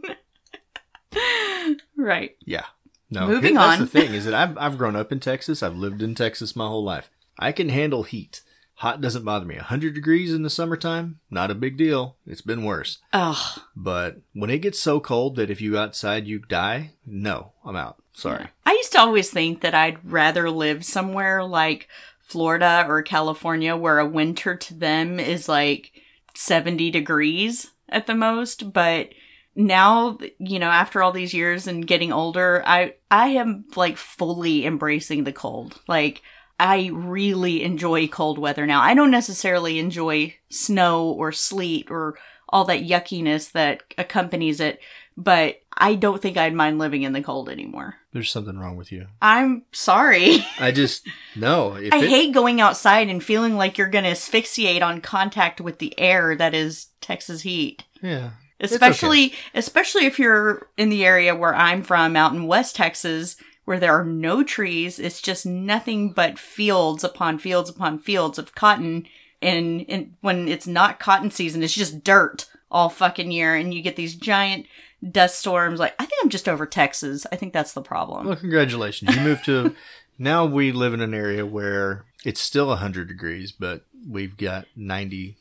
[1.96, 2.36] right.
[2.46, 2.66] Yeah.
[3.10, 3.28] No.
[3.28, 3.80] Moving That's on.
[3.80, 5.62] the thing is that I've I've grown up in Texas.
[5.62, 7.10] I've lived in Texas my whole life.
[7.38, 8.42] I can handle heat.
[8.76, 9.58] Hot doesn't bother me.
[9.58, 12.16] 100 degrees in the summertime, not a big deal.
[12.26, 12.98] It's been worse.
[13.14, 13.62] Ugh.
[13.76, 17.76] But when it gets so cold that if you go outside you die, no, I'm
[17.76, 18.02] out.
[18.12, 18.48] Sorry.
[18.66, 24.00] I used to always think that I'd rather live somewhere like Florida or California where
[24.00, 25.92] a winter to them is like
[26.34, 29.10] 70 degrees at the most, but
[29.56, 34.66] now you know after all these years and getting older i i am like fully
[34.66, 36.22] embracing the cold like
[36.60, 42.18] i really enjoy cold weather now i don't necessarily enjoy snow or sleet or
[42.50, 44.80] all that yuckiness that accompanies it
[45.18, 48.92] but i don't think i'd mind living in the cold anymore There's something wrong with
[48.92, 49.08] you.
[49.22, 51.74] i'm sorry I just no.
[51.76, 55.80] If i it, hate going outside and feeling like you're gonna asphyxiate on contact with
[55.80, 58.32] the air that is texas heat Yeah.
[58.62, 63.80] Especially especially if you're in the area where I'm from out in West Texas where
[63.80, 69.06] there are no trees it's just nothing but fields upon fields upon fields of cotton
[69.42, 73.82] and, and when it's not cotton season it's just dirt all fucking year and you
[73.82, 74.66] get these giant
[75.12, 78.36] dust storms like I think I'm just over Texas I think that's the problem Well,
[78.36, 79.16] congratulations.
[79.16, 79.76] You moved to.
[80.20, 85.36] now we live in an area where it's still 100 degrees, but we've got 97%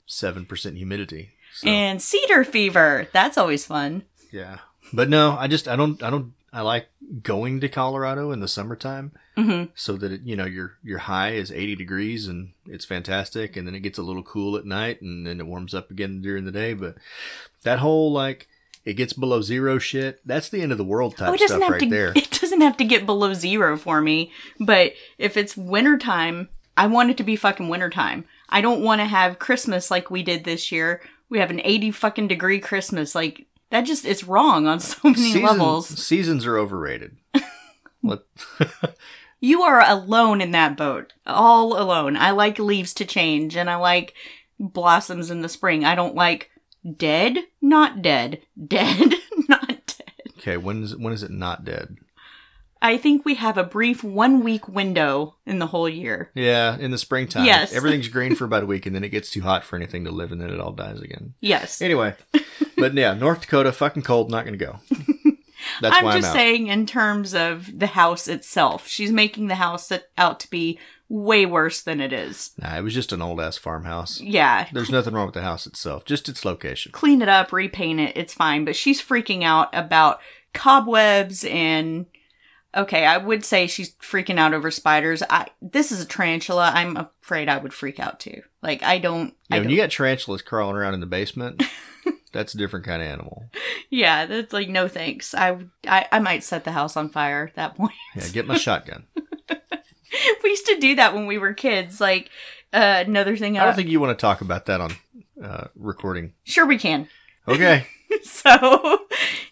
[0.76, 1.30] humidity.
[1.60, 4.58] So, and cedar fever that's always fun yeah.
[4.92, 6.88] But no, I just I don't I don't I like
[7.22, 11.30] going to Colorado in the summertime hmm so that it, you know your your high
[11.30, 15.00] is 80 degrees and it's fantastic and then it gets a little cool at night
[15.02, 16.96] and then it warms up again during the day but
[17.62, 18.48] that whole like
[18.84, 21.80] it gets below zero shit that's the end of the world type Oh, stuff right
[21.80, 21.88] to.
[21.88, 24.32] there It doesn't have to get below zero for me.
[24.58, 28.24] But if it's wintertime, I want it to be fucking wintertime.
[28.48, 31.00] I don't want to have Christmas like we did this year.
[31.30, 33.14] We have an eighty fucking degree Christmas.
[33.14, 35.88] Like that just it's wrong on so many Season- levels.
[35.88, 37.16] seasons are overrated
[39.42, 41.14] You are alone in that boat.
[41.26, 42.16] All alone.
[42.16, 44.12] I like leaves to change and I like
[44.58, 45.82] blossoms in the spring.
[45.84, 46.50] I don't like
[46.96, 48.42] dead, not dead.
[48.66, 49.14] Dead,
[49.48, 50.12] not dead.
[50.38, 51.96] okay when is when is it not dead
[52.82, 56.30] I think we have a brief one week window in the whole year.
[56.34, 57.72] yeah in the springtime Yes.
[57.72, 60.10] everything's green for about a week and then it gets too hot for anything to
[60.10, 61.80] live and then it all dies again Yes.
[61.82, 62.14] anyway
[62.76, 64.78] but yeah north dakota fucking cold not gonna go
[65.80, 68.88] that's I'm why just i'm saying in terms of the house itself.
[68.88, 72.52] She's making the house out to be way worse than it is.
[72.56, 74.68] nah, it was just an old ass farmhouse Yeah.
[74.72, 76.92] There's nothing wrong with the house itself, just its location.
[76.92, 78.64] Clean it up, repaint it, it's fine.
[78.64, 80.20] But she's freaking out about
[80.54, 82.06] cobwebs and
[82.76, 85.22] okay, I would say she's freaking out over spiders.
[85.28, 86.70] I this is a tarantula.
[86.74, 88.42] I'm afraid I would freak out too.
[88.62, 91.62] Like I don't You I when don't, you got tarantulas crawling around in the basement,
[92.32, 93.44] that's a different kind of animal.
[93.90, 95.34] Yeah, that's like no thanks.
[95.34, 97.92] I, I I might set the house on fire at that point.
[98.16, 99.04] Yeah, get my shotgun.
[100.42, 102.00] we used to do that when we were kids.
[102.00, 102.30] Like
[102.72, 103.58] uh, another thing.
[103.58, 104.92] I don't think you want to talk about that on
[105.42, 106.34] uh, recording.
[106.44, 107.08] sure we can.
[107.48, 107.86] Okay.
[108.22, 108.98] so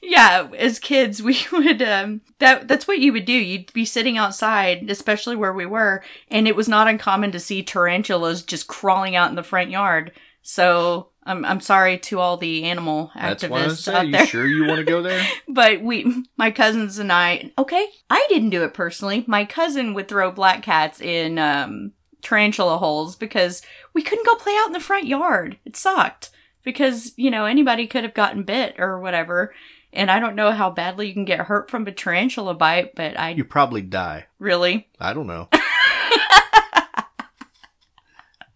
[0.09, 3.33] yeah, as kids we would um that that's what you would do.
[3.33, 7.63] You'd be sitting outside, especially where we were, and it was not uncommon to see
[7.63, 10.13] tarantulas just crawling out in the front yard.
[10.43, 14.13] So I'm I'm sorry to all the animal That's why I activists say, out you
[14.13, 14.27] there.
[14.27, 15.25] sure you want to go there?
[15.49, 19.25] But we, my cousins and I, okay, I didn't do it personally.
[19.27, 21.93] My cousin would throw black cats in um,
[22.23, 23.61] tarantula holes because
[23.93, 25.59] we couldn't go play out in the front yard.
[25.67, 26.31] It sucked
[26.63, 29.53] because, you know, anybody could have gotten bit or whatever.
[29.93, 33.19] And I don't know how badly you can get hurt from a tarantula bite, but
[33.19, 34.27] I You probably die.
[34.39, 35.49] really, I don't know.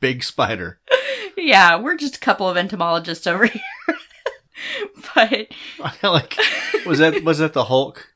[0.01, 0.81] Big spider.
[1.37, 3.63] yeah, we're just a couple of entomologists over here.
[5.15, 5.47] but
[5.83, 6.37] I like.
[6.85, 8.09] Was that was that the Hulk?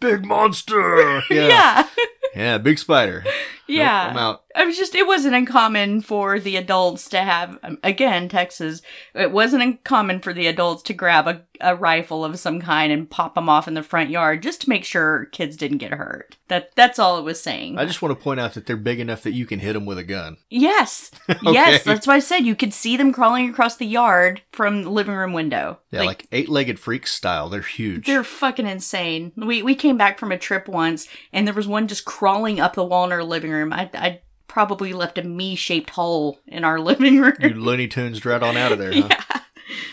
[0.00, 1.22] Big monster.
[1.30, 1.48] Yeah.
[1.48, 1.86] yeah,
[2.34, 3.24] Yeah, big spider.
[3.70, 4.08] Nope, yeah.
[4.10, 4.42] I'm out.
[4.54, 8.82] I was just, it wasn't uncommon for the adults to have, um, again, Texas,
[9.14, 13.08] it wasn't uncommon for the adults to grab a, a rifle of some kind and
[13.08, 16.36] pop them off in the front yard just to make sure kids didn't get hurt.
[16.48, 17.78] That That's all it was saying.
[17.78, 19.86] I just want to point out that they're big enough that you can hit them
[19.86, 20.38] with a gun.
[20.48, 21.10] yes.
[21.42, 22.40] Yes, that's what I said.
[22.44, 25.78] You could see them crawling across the yard from the living room window.
[25.90, 27.48] Yeah, like, eight-legged freaks style.
[27.48, 28.06] They're huge.
[28.06, 29.32] They're fucking insane.
[29.36, 32.74] We we came back from a trip once, and there was one just crawling up
[32.74, 33.59] the wall in our living room.
[33.72, 37.34] I I probably left a me-shaped hole in our living room.
[37.40, 39.08] you Looney Tunes right on out of there, huh?
[39.20, 39.40] yeah,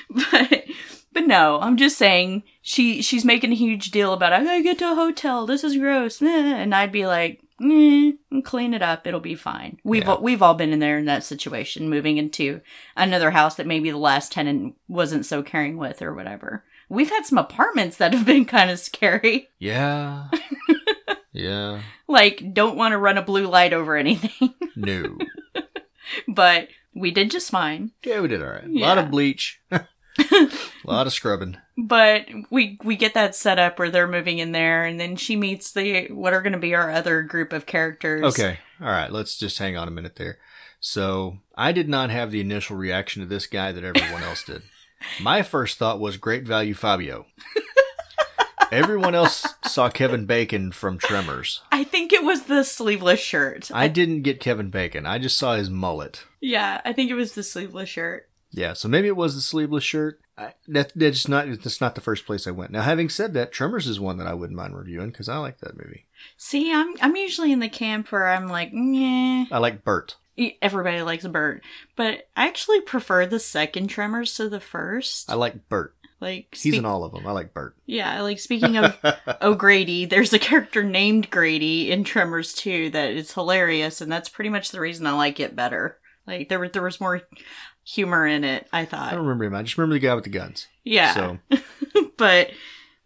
[0.09, 0.63] but
[1.13, 4.79] but no, I'm just saying she she's making a huge deal about I gotta get
[4.79, 5.45] to a hotel.
[5.45, 7.41] This is gross, eh," and I'd be like.
[7.59, 9.07] Mm, clean it up.
[9.07, 9.79] It'll be fine.
[9.83, 10.17] We've Yeah.
[10.19, 12.61] we've all been in there in that situation, moving into
[12.95, 16.63] another house that maybe the last tenant wasn't so caring with or whatever.
[16.87, 19.49] We've had some apartments that have been kind of scary.
[19.57, 20.25] Yeah.
[21.33, 21.81] Yeah.
[22.07, 25.17] like don't want to run a blue light over anything No.
[26.27, 28.63] but we did just fine Yeah, we did all right.
[28.65, 29.61] A lot of bleach.
[29.71, 30.49] a
[30.83, 31.57] lot of scrubbing.
[31.77, 35.35] but we we get that set up where they're moving in there and then she
[35.35, 38.59] meets the what are going to be our other group of characters Okay.
[38.81, 39.11] All right.
[39.11, 40.37] Let's just hang on a minute there.
[40.79, 44.61] So I did not have the initial reaction to this guy that everyone else did.
[45.21, 47.25] My first thought was great value Fabio.
[48.71, 51.61] Everyone else saw Kevin Bacon from Tremors.
[51.71, 55.05] i think it was the sleeveless shirt I didn't get Kevin Bacon.
[55.05, 56.23] I just saw his mullet.
[56.41, 59.83] yeah i think it was the sleeveless shirt Yeah, so maybe it was the sleeveless
[59.83, 60.19] shirt.
[60.37, 62.71] I, that that's not that's not the first place I went.
[62.71, 65.59] Now, having said that, Tremors is one that I wouldn't mind reviewing because I like
[65.59, 66.05] that movie.
[66.37, 70.15] see i'm i'm usually in the camp where i'm like yeah I like Burt.
[70.61, 71.63] everybody likes burt
[71.95, 75.95] but i actually prefer the second tremors to the first I like Burt.
[76.19, 77.27] Like He's in all of them.
[77.27, 77.75] I like Burt.
[77.85, 78.97] Yeah, like speaking of
[79.41, 84.49] O'Grady, there's a character named Grady in Tremors 2 that is hilarious, and that's pretty
[84.49, 85.99] much the reason I like it better.
[86.25, 87.21] Like there, there was more
[87.83, 88.67] humor in it.
[88.73, 89.11] I thought.
[89.11, 89.55] I don't remember him.
[89.55, 90.67] I just remember the guy with the guns.
[90.83, 91.37] Yeah, So
[92.17, 92.49] but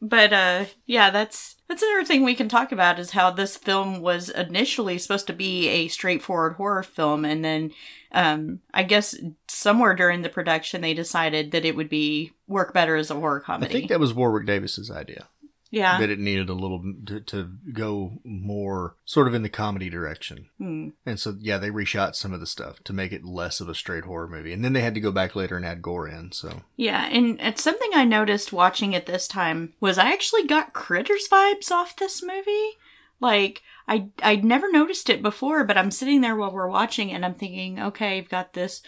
[0.02, 4.02] but uh, yeah, that's that's another thing we can talk about is how this film
[4.02, 7.72] was initially supposed to be a straightforward horror film, and then
[8.12, 9.16] um, I guess
[9.48, 13.40] somewhere during the production they decided that it would be work better as a horror
[13.40, 13.70] comedy.
[13.70, 15.28] I think that was Warwick Davis's idea.
[15.72, 16.00] Yeah.
[16.00, 20.50] that it needed a little to, to go more sort of in the comedy direction.
[20.58, 20.90] Hmm.
[21.06, 23.76] And so, yeah, they reshot some of the stuff to make it less of a
[23.76, 24.52] straight horror movie.
[24.52, 26.34] And then they had to go back later and add gore in.
[26.34, 30.74] So, Yeah, and it's something I noticed watching it this time was I actually got
[30.74, 32.72] Critters vibes off this movie.
[33.22, 37.24] Like I I'd never noticed it before, but I'm sitting there while we're watching and
[37.24, 38.82] I'm thinking, okay, you've got this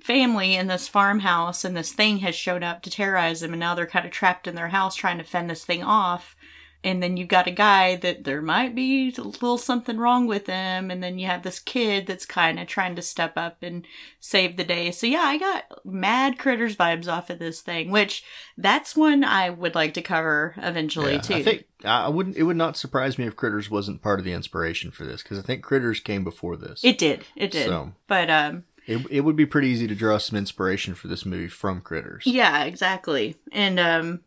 [0.00, 3.74] family in this farmhouse and this thing has showed up to terrorize them and now
[3.74, 6.36] they're kind of trapped in their house trying to fend this thing off.
[6.84, 10.46] And then you've got a guy that there might be a little something wrong with
[10.46, 10.88] him.
[10.88, 13.84] And then you have this kid that's kind of trying to step up and
[14.20, 14.92] save the day.
[14.92, 18.22] So yeah, I got mad critters vibes off of this thing, which
[18.56, 21.34] that's one I would like to cover eventually yeah, too.
[21.34, 22.36] I think I wouldn't.
[22.36, 25.40] It would not surprise me if Critters wasn't part of the inspiration for this because
[25.40, 26.84] I think Critters came before this.
[26.84, 27.24] it did.
[27.34, 27.66] It did.
[27.66, 31.26] So- But um it, it would be pretty easy to draw some inspiration for this
[31.26, 32.24] movie from Critters.
[32.24, 33.36] Yeah, exactly.
[33.52, 34.20] And um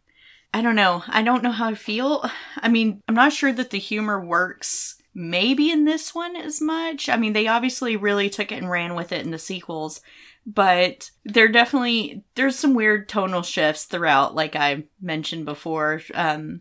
[0.54, 1.04] I don't know.
[1.08, 2.30] I don't know how I feel.
[2.58, 7.08] I mean, I'm not sure that the humor works maybe in this one as much.
[7.08, 10.02] I mean, they obviously really took it and ran with it in the sequels,
[10.46, 16.02] but there definitely there's some weird tonal shifts throughout like I mentioned before.
[16.14, 16.60] Um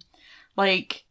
[0.57, 1.05] like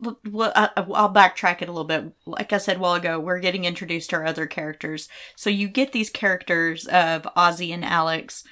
[0.00, 2.12] well, I'll backtrack it a little bit.
[2.26, 5.08] Like I said a while ago, we're getting introduced to our other characters.
[5.36, 8.44] So you get these characters of Ozzy and Alex,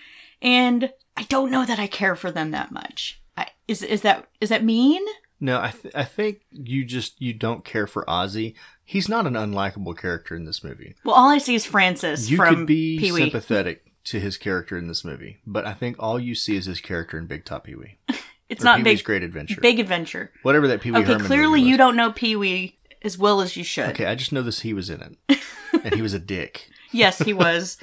[0.43, 3.23] and I don't know that I care for them that much.
[3.37, 5.03] I, is is that is that mean?
[5.39, 8.55] No, I th- I think you just you don't care for Ozzy.
[8.85, 10.95] He's not an unlikable character in this movie.
[11.05, 13.21] Well, all I see is Francis You from could be Pee Wee.
[13.21, 16.81] sympathetic to his character in this movie, but I think all you see is his
[16.81, 17.99] character in Big Top Pee Wee.
[18.49, 19.61] It's Or not Pee-wee's big Great Adventure.
[19.61, 20.31] big adventure.
[20.43, 23.57] Whatever that Pee Wee Okay, Herman clearly you don't know Pee Wee as well as
[23.57, 23.89] you should.
[23.91, 24.61] Okay, I just know this.
[24.61, 25.39] He was in it,
[25.85, 26.69] and he was a dick.
[26.93, 27.77] Yes, he was.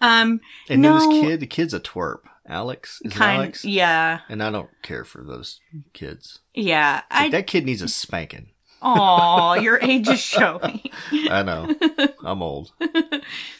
[0.00, 2.20] um, And no, then this kid, the kid's a twerp.
[2.46, 3.36] Alex is kind.
[3.42, 5.60] Alex, Yeah, and I don't care for those
[5.92, 6.40] kids.
[6.54, 7.02] yeah.
[7.10, 7.28] Like, I.
[7.30, 8.50] that kid needs a spanking.
[8.82, 10.80] Aw, your age is showing.
[11.30, 11.74] I know.
[12.24, 12.72] I'm old.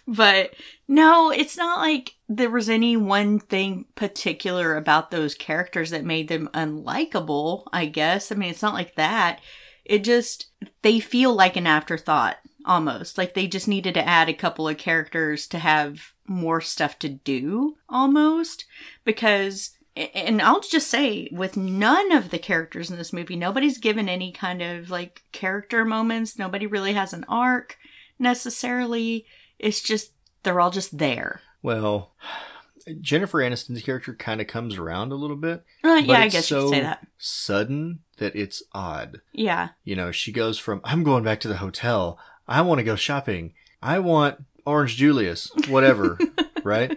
[0.06, 0.54] But
[0.88, 6.26] no, it's not like there was any one thing particular about those characters that made
[6.26, 8.32] them unlikable, I guess.
[8.32, 9.40] I mean, it's not like that.
[9.84, 10.46] It just,
[10.82, 13.18] they feel like an afterthought almost.
[13.18, 17.08] Like they just needed to add a couple of characters to have more stuff to
[17.08, 18.64] do almost.
[19.04, 24.08] Because, and I'll just say, with none of the characters in this movie, nobody's given
[24.08, 26.38] any kind of like character moments.
[26.38, 27.76] Nobody really has an arc
[28.18, 29.26] necessarily.
[29.58, 31.40] It's just they're all just there.
[31.62, 32.12] Well,
[33.00, 35.64] Jennifer Aniston's character kind of comes around a little bit.
[35.84, 37.06] Uh, yeah, I guess you so could say that.
[37.18, 39.20] Sudden that it's odd.
[39.32, 42.18] Yeah, You know, she goes from I'm going back to the hotel.
[42.48, 43.54] I want to go shopping.
[43.82, 46.18] I want Orange Julius, whatever,
[46.64, 46.96] right?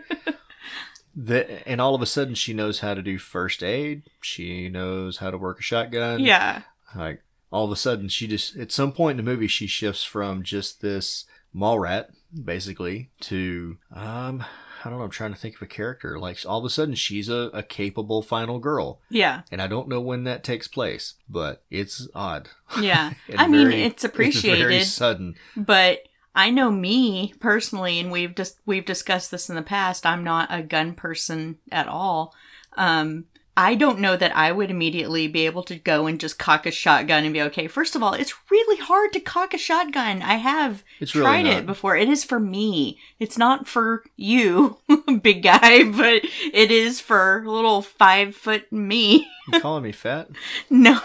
[1.15, 4.03] The, and all of a sudden she knows how to do first aid.
[4.21, 6.19] She knows how to work a shotgun.
[6.21, 6.63] yeah,
[6.95, 7.21] Like
[7.51, 10.41] all of a sudden she just at some point in the movie she shifts from
[10.43, 12.09] just this mall rat
[12.43, 14.43] basically to um
[14.85, 16.19] I don't know, I'm trying to think of a character.
[16.19, 18.99] Like all of a sudden she's a, a capable final girl.
[19.09, 22.49] yeah, And I don't know when that takes place, but it's odd.
[22.81, 23.13] yeah.
[23.37, 25.35] I mean, very- it's It's very sudden.
[25.55, 25.99] but
[26.35, 30.05] I know me personally, and we've just we've discussed this in the past.
[30.05, 32.33] I'm not a gun person at all.
[32.75, 36.65] Um, I don't know that I would immediately be able to go and just cock
[36.65, 37.67] a shotgun and be okay.
[37.67, 40.23] First of all, it's really hard to cock a shotgun.
[40.23, 41.53] I have It's tried not.
[41.53, 41.95] it before.
[41.95, 42.97] It is for me.
[43.19, 44.79] It's not for you,
[45.21, 49.27] big guy, but it is for little five foot me.
[49.51, 50.29] You calling me fat?
[50.71, 50.99] No.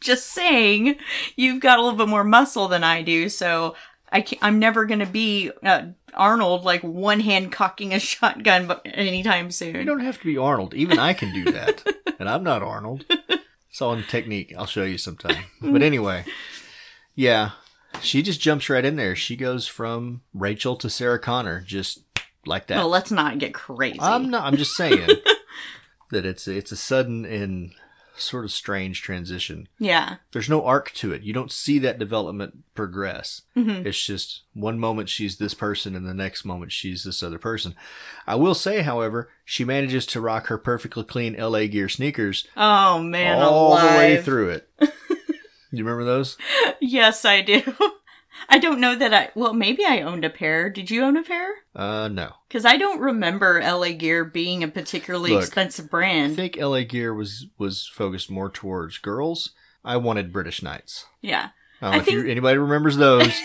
[0.00, 0.96] Just saying,
[1.36, 3.74] you've got a little bit more muscle than I do, so
[4.10, 8.66] I can't, I'm never going to be uh, Arnold, like one hand cocking a shotgun
[8.66, 9.76] but anytime soon.
[9.76, 10.74] You don't have to be Arnold.
[10.74, 11.82] Even I can do that.
[12.18, 13.04] and I'm not Arnold.
[13.68, 14.54] It's all in technique.
[14.56, 15.44] I'll show you sometime.
[15.60, 16.24] But anyway,
[17.14, 17.50] yeah,
[18.00, 19.16] she just jumps right in there.
[19.16, 22.00] She goes from Rachel to Sarah Connor just
[22.46, 22.78] like that.
[22.78, 23.98] Well, let's not get crazy.
[24.00, 24.44] I'm not.
[24.44, 25.08] I'm just saying
[26.10, 27.72] that it's it's a sudden and
[28.18, 29.68] sort of strange transition.
[29.78, 30.16] yeah.
[30.32, 31.22] There's no arc to it.
[31.22, 33.42] You don't see that development progress.
[33.56, 33.86] Mm-hmm.
[33.86, 37.74] It's just one moment she's this person and the next moment she's this other person.
[38.26, 42.98] I will say, however, she manages to rock her perfectly clean LA Gear sneakers Oh
[43.02, 43.90] man, all alive.
[43.92, 44.68] the way through it.
[45.72, 46.36] you remember those?
[46.80, 47.62] Yes, I do.
[48.48, 49.30] I don't know that I.
[49.34, 50.70] Well, maybe I owned a pair.
[50.70, 51.48] Did you own a pair?
[51.74, 52.32] Uh, no.
[52.48, 56.36] Because I don't remember LA Gear being a particularly Look, expensive I brand.
[56.36, 59.50] think LA Gear was was focused more towards girls.
[59.84, 61.06] I wanted British Knights.
[61.22, 61.50] yeah.
[61.80, 63.32] I don't I know if you, think- anybody remembers those.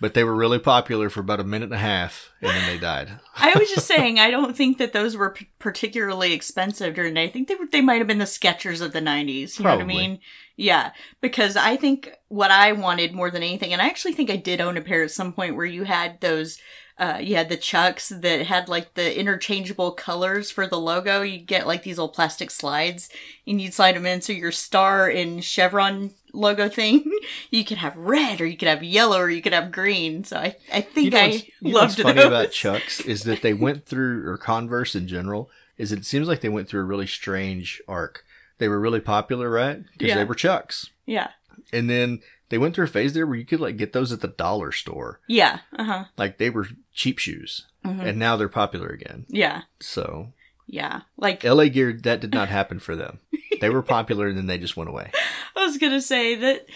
[0.00, 2.78] but they were really popular for about a minute and a half, and then they
[2.78, 3.18] died.
[3.36, 7.20] I was just saying, I don't think that those were p- particularly expensive during the
[7.20, 7.24] day.
[7.24, 9.58] I think they were, they might have been the Skechers of the 90s.
[9.58, 10.20] You know what I mean?
[10.56, 10.92] Yeah.
[11.20, 14.60] Because I think what I wanted more than anything, and I actually think I did
[14.60, 16.58] own a pair at some point where you had those,
[16.98, 21.22] uh, you had the Chucks that had like the interchangeable colors for the logo.
[21.22, 23.10] You get like these old plastic slides
[23.46, 24.22] and you'd slide them in.
[24.22, 27.04] So your star and chevron logo thing,
[27.50, 30.24] you could have red or you could have yellow or you could have green.
[30.24, 32.26] So I, I think You know I you know loved what's funny those.
[32.26, 36.40] about Chucks is that they went through, or Converse in general, is it seems like
[36.40, 38.24] they went through a really strange arc.
[38.58, 39.82] They were really popular, right?
[39.92, 40.14] Because Yeah.
[40.16, 41.28] they were Chucks, Yeah.
[41.72, 44.20] and then they went through a phase there where you could like get those at
[44.20, 45.58] the dollar store, Yeah.
[45.76, 46.04] Uh huh.
[46.16, 48.02] like they were cheap shoes, Mhm.
[48.06, 49.26] and now they're popular again.
[49.28, 49.62] Yeah.
[49.80, 50.32] So
[50.66, 51.02] Yeah.
[51.16, 53.20] Like LA Gear, that did not happen for them.
[53.60, 55.10] They were popular, and then they just went away.
[55.56, 56.66] I was gonna say that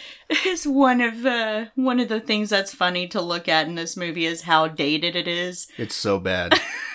[0.46, 3.96] is one of uh, one of the things that's funny to look at in this
[3.96, 5.68] movie is how dated it is.
[5.76, 6.58] It's so bad.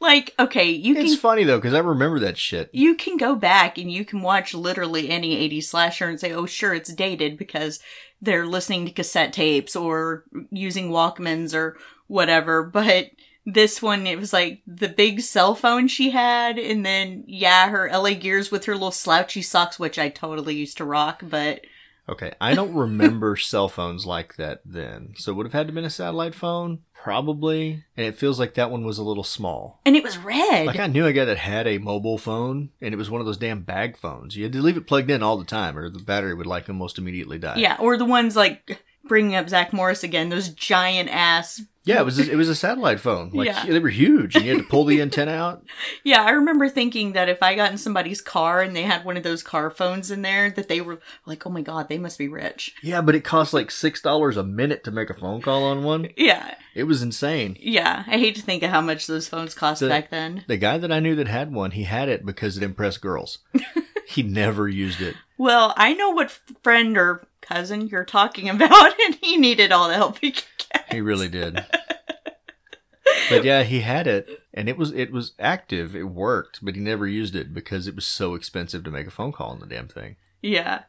[0.00, 2.70] Like, okay, you can it's funny though because I remember that shit.
[2.72, 6.46] you can go back and you can watch literally any 80s slasher and say, oh,
[6.46, 7.80] sure, it's dated because
[8.20, 12.62] they're listening to cassette tapes or using Walkmans or whatever.
[12.62, 13.10] But
[13.46, 17.88] this one, it was like the big cell phone she had, and then, yeah, her
[17.90, 21.60] LA Gears with her little slouchy socks, which I totally used to rock, but
[22.08, 25.14] Okay, I don't remember cell phones like that then.
[25.16, 27.84] So it would have had to been a satellite phone, probably.
[27.96, 29.80] And it feels like that one was a little small.
[29.86, 30.66] and it was red.
[30.66, 33.26] Like I knew a guy that had a mobile phone, and it was one of
[33.26, 34.36] those damn bag phones.
[34.36, 36.68] You had to leave it plugged in all the time, or the battery would like
[36.68, 37.56] almost immediately die.
[37.58, 42.00] yeah, or the ones like bringing up Zach Morris again, those giant ass yeah.
[42.00, 43.30] It was it was a satellite phone.
[43.32, 43.64] Like Yeah.
[43.64, 45.64] they were huge, and you had to pull the antenna out.
[46.04, 49.16] Yeah, I remember thinking that if I got in somebody's car and they had one
[49.16, 52.18] of those car phones in there, that they were like, oh my god, they must
[52.18, 52.74] be rich.
[52.82, 55.82] Yeah, but it cost like six dollars a minute to make a phone call on
[55.84, 56.08] one.
[56.16, 57.56] Yeah, It was insane.
[57.60, 58.04] yeah.
[58.06, 60.44] I hate to think of how much those phones cost The- back then.
[60.48, 63.38] The guy that I knew that had one, he had it because it impressed girls.
[64.06, 65.14] he never used it.
[65.38, 66.30] Well, I know what
[66.62, 70.44] friend or cousin you're talking about, and he needed all the help he could.
[70.90, 71.54] He really did.
[73.30, 75.94] but yeah, he had it and it was it was active.
[75.94, 79.10] It worked, but he never used it because it was so expensive to make a
[79.10, 80.16] phone call on the damn thing.
[80.42, 80.84] Yeah.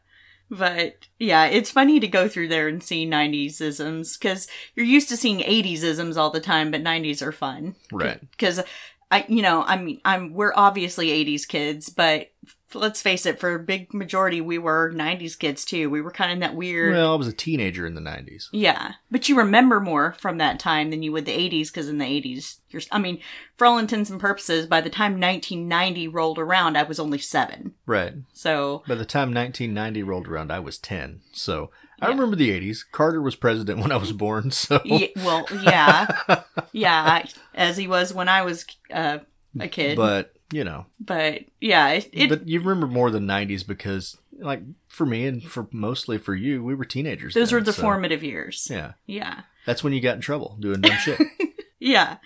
[0.50, 5.10] But yeah, it's funny to go through there and see 90s isms because you're used
[5.10, 7.76] to seeing 80s isms all the time, but 90s are fun.
[7.92, 8.18] Right.
[8.30, 8.62] Because
[9.10, 12.30] I, you know, I mean, I'm we're obviously 80s kids, but
[12.74, 15.88] let's face it, for a big majority, we were 90s kids too.
[15.88, 16.94] We were kind of in that weird.
[16.94, 18.48] Well, I was a teenager in the 90s.
[18.52, 21.98] yeah, but you remember more from that time than you would the 80s because in
[21.98, 23.20] the 80s, you're, I mean,
[23.56, 27.74] for all intents and purposes, by the time 1990 rolled around, I was only seven.
[27.86, 28.12] Right.
[28.34, 31.20] So By the time 1990 rolled around, I was 10.
[31.32, 32.14] So I Yeah.
[32.14, 32.84] remember the 80s.
[32.92, 34.50] Carter was president when I was born.
[34.50, 36.06] So Ye- well, yeah,
[36.72, 39.18] yeah, as he was when I was uh,
[39.58, 39.96] a kid.
[39.96, 44.62] But, you know, But yeah, it, it but you remember more the 90s because, like,
[44.88, 47.34] for me and for mostly for you, we were teenagers.
[47.34, 48.66] those then, were the so- formative years.
[48.70, 48.92] Yeah.
[49.06, 51.20] Yeah, That's when you got in trouble doing dumb shit.
[51.78, 52.16] yeah.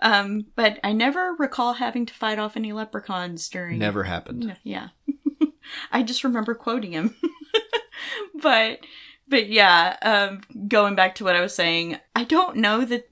[0.00, 3.78] Um, but I never recall having to fight off any leprechauns during.
[3.78, 4.46] Never happened.
[4.46, 4.88] No, yeah.
[5.92, 7.14] I just remember quoting him.
[8.42, 8.80] but
[9.28, 13.08] but yeah, um going back to what I was saying, I don't know that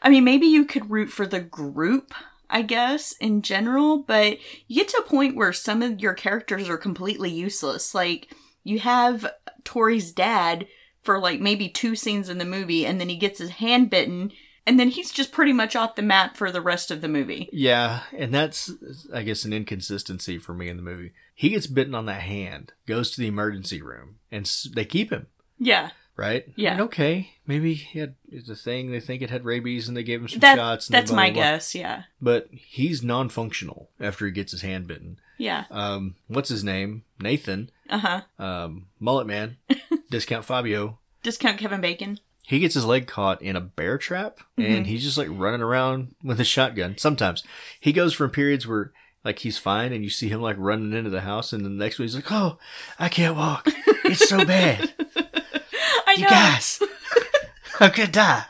[0.00, 2.14] I mean maybe you could root for the group,
[2.56, 6.70] I guess, in general, but you get to a point where some of your characters
[6.70, 7.94] are completely useless.
[7.94, 8.34] Like
[8.64, 9.26] you have
[9.64, 10.66] Tori's dad
[11.02, 14.32] for like maybe two scenes in the movie and then he gets his hand bitten
[14.66, 17.50] and then he's just pretty much off the map for the rest of the movie.
[17.52, 18.72] Yeah, and that's,
[19.12, 21.12] I guess, an inconsistency for me in the movie.
[21.34, 25.26] He gets bitten on that hand, goes to the emergency room, and they keep him,
[25.58, 25.90] Yeah.
[26.16, 26.46] Right?
[26.56, 26.72] Yeah.
[26.72, 28.90] And okay, maybe he had it's a thing.
[28.90, 30.88] They think it had rabies, and they gave him some That, shots.
[30.88, 31.42] And that's blah, my blah, blah.
[31.52, 32.02] guess, yeah.
[32.20, 35.18] But he's non-functional after he gets his hand bitten.
[35.38, 35.64] Yeah.
[35.70, 37.02] Um, what's his name?
[37.20, 38.20] Nathan, Uh huh.
[38.38, 39.56] um, Mullet Man,
[40.10, 40.98] Discount Fabio.
[41.22, 42.18] Discount Kevin Bacon.
[42.46, 44.62] He gets his leg caught in a bear trap, Mm-hmm.
[44.72, 46.96] and he's just like running around with a shotgun.
[46.96, 47.42] Sometimes
[47.80, 48.92] he goes from periods where
[49.24, 51.98] like he's fine, and you see him like running into the house, and the next
[51.98, 52.58] one he's like, "Oh,
[52.98, 53.66] I can't walk.
[54.04, 54.94] It's so bad,
[56.16, 56.30] I you know.
[56.30, 56.80] guys.
[57.80, 58.44] I'm gonna die."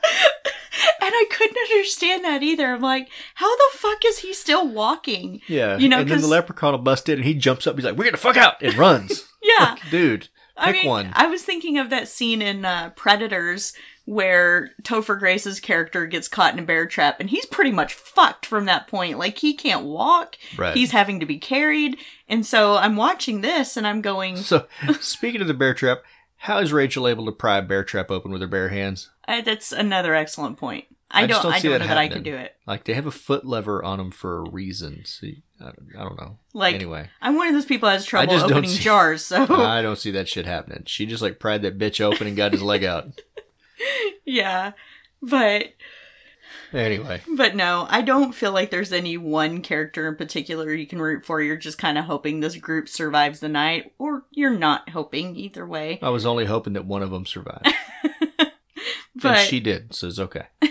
[1.00, 2.74] And I couldn't understand that either.
[2.74, 5.40] I'm like, how the fuck is he still walking?
[5.46, 7.76] Yeah, You know, and then the 'cause- leprechaun will bust in, and he jumps up.
[7.76, 9.24] He's like, "We're gonna fuck out," and runs.
[9.42, 9.64] Yeah.
[9.70, 11.10] Like, dude, I pick mean, one.
[11.14, 13.72] I was thinking of that scene in uh, Predators
[14.06, 18.44] where Topher Grace's character gets caught in a bear trap and he's pretty much fucked
[18.44, 19.18] from that point.
[19.18, 20.36] Like he can't walk.
[20.56, 20.76] Right.
[20.76, 21.96] He's having to be carried.
[22.28, 24.66] And so I'm watching this and I'm going, So,
[25.00, 26.02] speaking of the bear trap,
[26.38, 29.10] How is Rachel able to pry a bear trap open with her bare hands?
[29.26, 30.84] I, that's another excellent point.
[31.10, 31.42] I, I don't.
[31.42, 32.56] don't I see don't that know that I could do it.
[32.66, 35.04] Like they have a foot lever on them for a reason.
[35.04, 36.38] See, I don't, I don't know.
[36.52, 39.24] Like anyway, I'm one of those people that has trouble opening see- jars.
[39.24, 40.82] So I don't see that shit happening.
[40.86, 43.20] She just like pried that bitch open and got his leg out.
[44.24, 44.72] yeah,
[45.22, 45.66] but
[46.72, 51.00] Anyway, but no, I don't feel like there's any one character in particular you can
[51.00, 51.40] root for.
[51.40, 55.66] You're just kind of hoping this group survives the night, or you're not hoping either
[55.66, 55.98] way.
[56.02, 57.68] I was only hoping that one of them survived,
[59.14, 60.46] But and she did, so it's okay.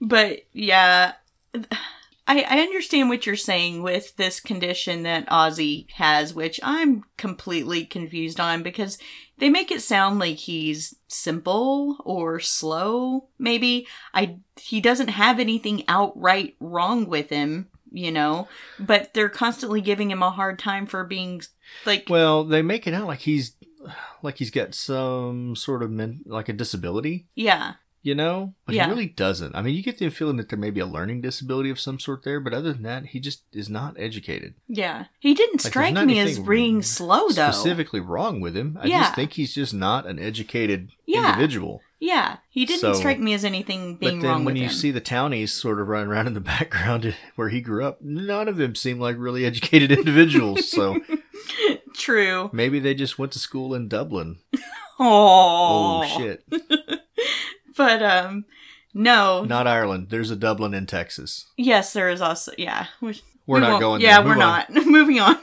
[0.00, 1.14] But yeah,
[2.26, 7.84] I, I understand what you're saying with this condition that Ozzy has, which I'm completely
[7.84, 8.98] confused on because
[9.38, 13.28] they make it sound like he's simple or slow.
[13.38, 13.86] Maybe.
[14.12, 20.10] I he doesn't have anything outright wrong with him, you know, but they're constantly giving
[20.10, 21.42] him a hard time for being
[21.86, 23.54] like Well, they make it out like he's
[24.22, 27.74] like he's got some sort of men, like a disability, yeah,
[28.08, 28.84] you know, but Yeah.
[28.86, 29.54] he really doesn't.
[29.54, 32.00] I mean, you get the feeling that there may be a learning disability of some
[32.00, 34.54] sort there, but other than that, he just is not educated.
[34.66, 35.04] yeah.
[35.20, 37.50] He didn't strike not me as being slow though.
[37.50, 38.78] Specifically wrong with him.
[38.80, 39.00] I Yeah.
[39.02, 41.28] just think he's just not an educated Yeah.
[41.34, 41.82] individual.
[42.00, 44.70] Yeah, he didn't So- strike me as anything being but then wrong when you him.
[44.72, 48.48] see the townies sort of running around in the background where he grew up, none
[48.48, 50.70] of them seem like really educated individuals.
[50.70, 51.00] so
[51.94, 52.50] True.
[52.52, 54.38] maybe they just went to school in Dublin.
[55.00, 56.44] Oh, Oh shit.
[57.78, 58.44] But um,
[58.92, 59.44] no.
[59.44, 60.08] Not Ireland.
[60.10, 61.46] There's a Dublin in Texas.
[61.56, 62.86] Yes, there is also yeah.
[63.00, 64.38] We, We're we not going Yeah, we're on.
[64.38, 65.38] not moving on.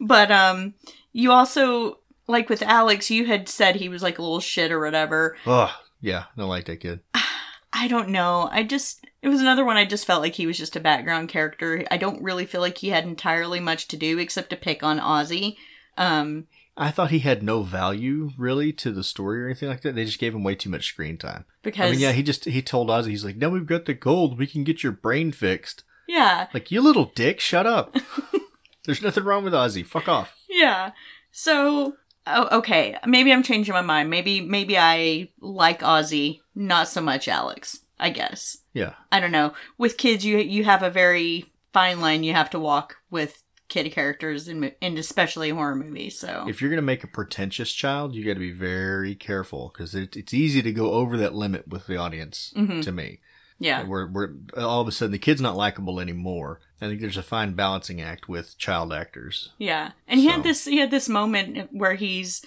[0.00, 0.74] but um,
[1.12, 4.78] you also like with Alex, you had said he was like a little shit or
[4.78, 5.36] whatever.
[5.46, 6.24] Oh, yeah.
[6.36, 7.00] Don't like that kid.
[7.72, 8.48] I don't know.
[8.52, 9.76] I just it was another one.
[9.76, 11.84] I just felt like he was just a background character.
[11.90, 14.98] I don't really feel like he had entirely much to do except to pick on
[15.00, 15.56] Ozzy.
[15.96, 19.94] Um, I thought he had no value really to the story or anything like that.
[19.94, 21.44] They just gave him way too much screen time.
[21.62, 23.94] because I mean, yeah, he just he told Ozzy, he's like, "Now we've got the
[23.94, 24.38] gold.
[24.38, 27.94] We can get your brain fixed." yeah, Like, you little dick, shut up.
[28.84, 29.86] There's nothing wrong with Ozzy.
[29.86, 30.34] Fuck off.
[30.48, 30.90] Yeah.
[31.30, 31.94] So,
[32.26, 34.10] oh, okay, maybe I'm changing my mind.
[34.10, 37.80] Maybe maybe I like Ozzy, not so much Alex.
[37.98, 38.56] I guess.
[38.72, 38.94] Yeah.
[39.12, 39.52] I don't know.
[39.76, 43.90] With kids, you you have a very fine line you have to walk with kid
[43.92, 46.18] characters in and especially horror movies.
[46.18, 49.94] So If you're gonna make a pretentious child, you got to be very careful because
[49.94, 52.52] it, it's easy to go over that limit with the audience.
[52.56, 52.82] Mhm.
[52.82, 53.20] To me,
[53.58, 56.60] yeah, where where all of a sudden the kid's not likable anymore.
[56.82, 59.50] I think there's a fine balancing act with child actors.
[59.58, 59.92] yeah.
[60.08, 62.42] And he So- had this he had this moment where he's.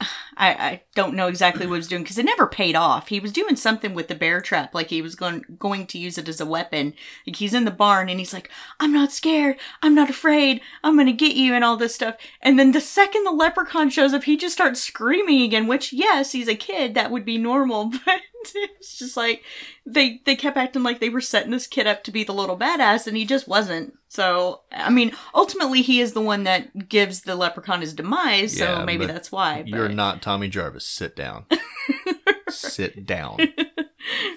[0.40, 3.08] I, I don't know exactly what he was doing because it never paid off.
[3.08, 6.16] He was doing something with the bear trap, like he was going going to use
[6.16, 6.94] it as a weapon.
[7.26, 9.56] Like he's in the barn and he's like, "I'm not scared.
[9.82, 10.60] I'm not afraid.
[10.84, 12.14] I'm gonna get you," and all this stuff.
[12.40, 15.66] And then the second the leprechaun shows up, he just starts screaming again.
[15.66, 16.94] Which, yes, he's a kid.
[16.94, 18.20] That would be normal, but
[18.54, 19.42] it's just like
[19.86, 22.56] they they kept acting like they were setting this kid up to be the little
[22.56, 23.94] badass, and he just wasn't.
[24.08, 28.58] So, I mean, ultimately, he is the one that gives the leprechaun his demise.
[28.58, 29.64] Yeah, so maybe but that's why.
[29.66, 30.86] You're not Tommy Jarvis.
[30.86, 31.44] Sit down.
[32.48, 33.38] Sit down.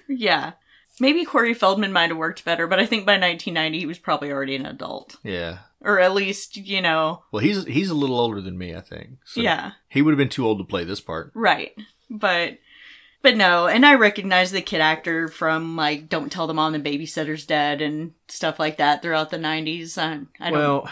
[0.07, 0.53] Yeah.
[0.99, 4.31] Maybe Corey Feldman might have worked better, but I think by 1990 he was probably
[4.31, 5.15] already an adult.
[5.23, 5.59] Yeah.
[5.79, 9.19] Or at least, you know, Well, he's he's a little older than me, I think.
[9.23, 11.31] So yeah, He would have been too old to play this part.
[11.33, 11.71] right.
[12.09, 12.57] But
[13.21, 16.79] but no, and I recognize the kid actor from like Don't Tell the Mom the
[16.79, 19.97] Babysitter's Dead and stuff like that throughout the 90s.
[19.97, 20.89] I, I don't Well,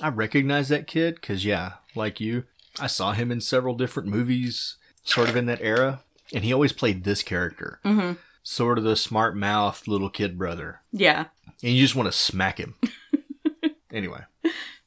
[0.00, 2.44] I recognize that kid because, yeah, like you,
[2.80, 6.00] I saw him in several different movies, sort of in that era,
[6.34, 8.16] and he always played this character, Mhm.
[8.42, 11.26] sort of the smart mouthed little kid brother, Yeah.
[11.62, 12.74] and you just want to smack him.
[13.92, 14.22] anyway,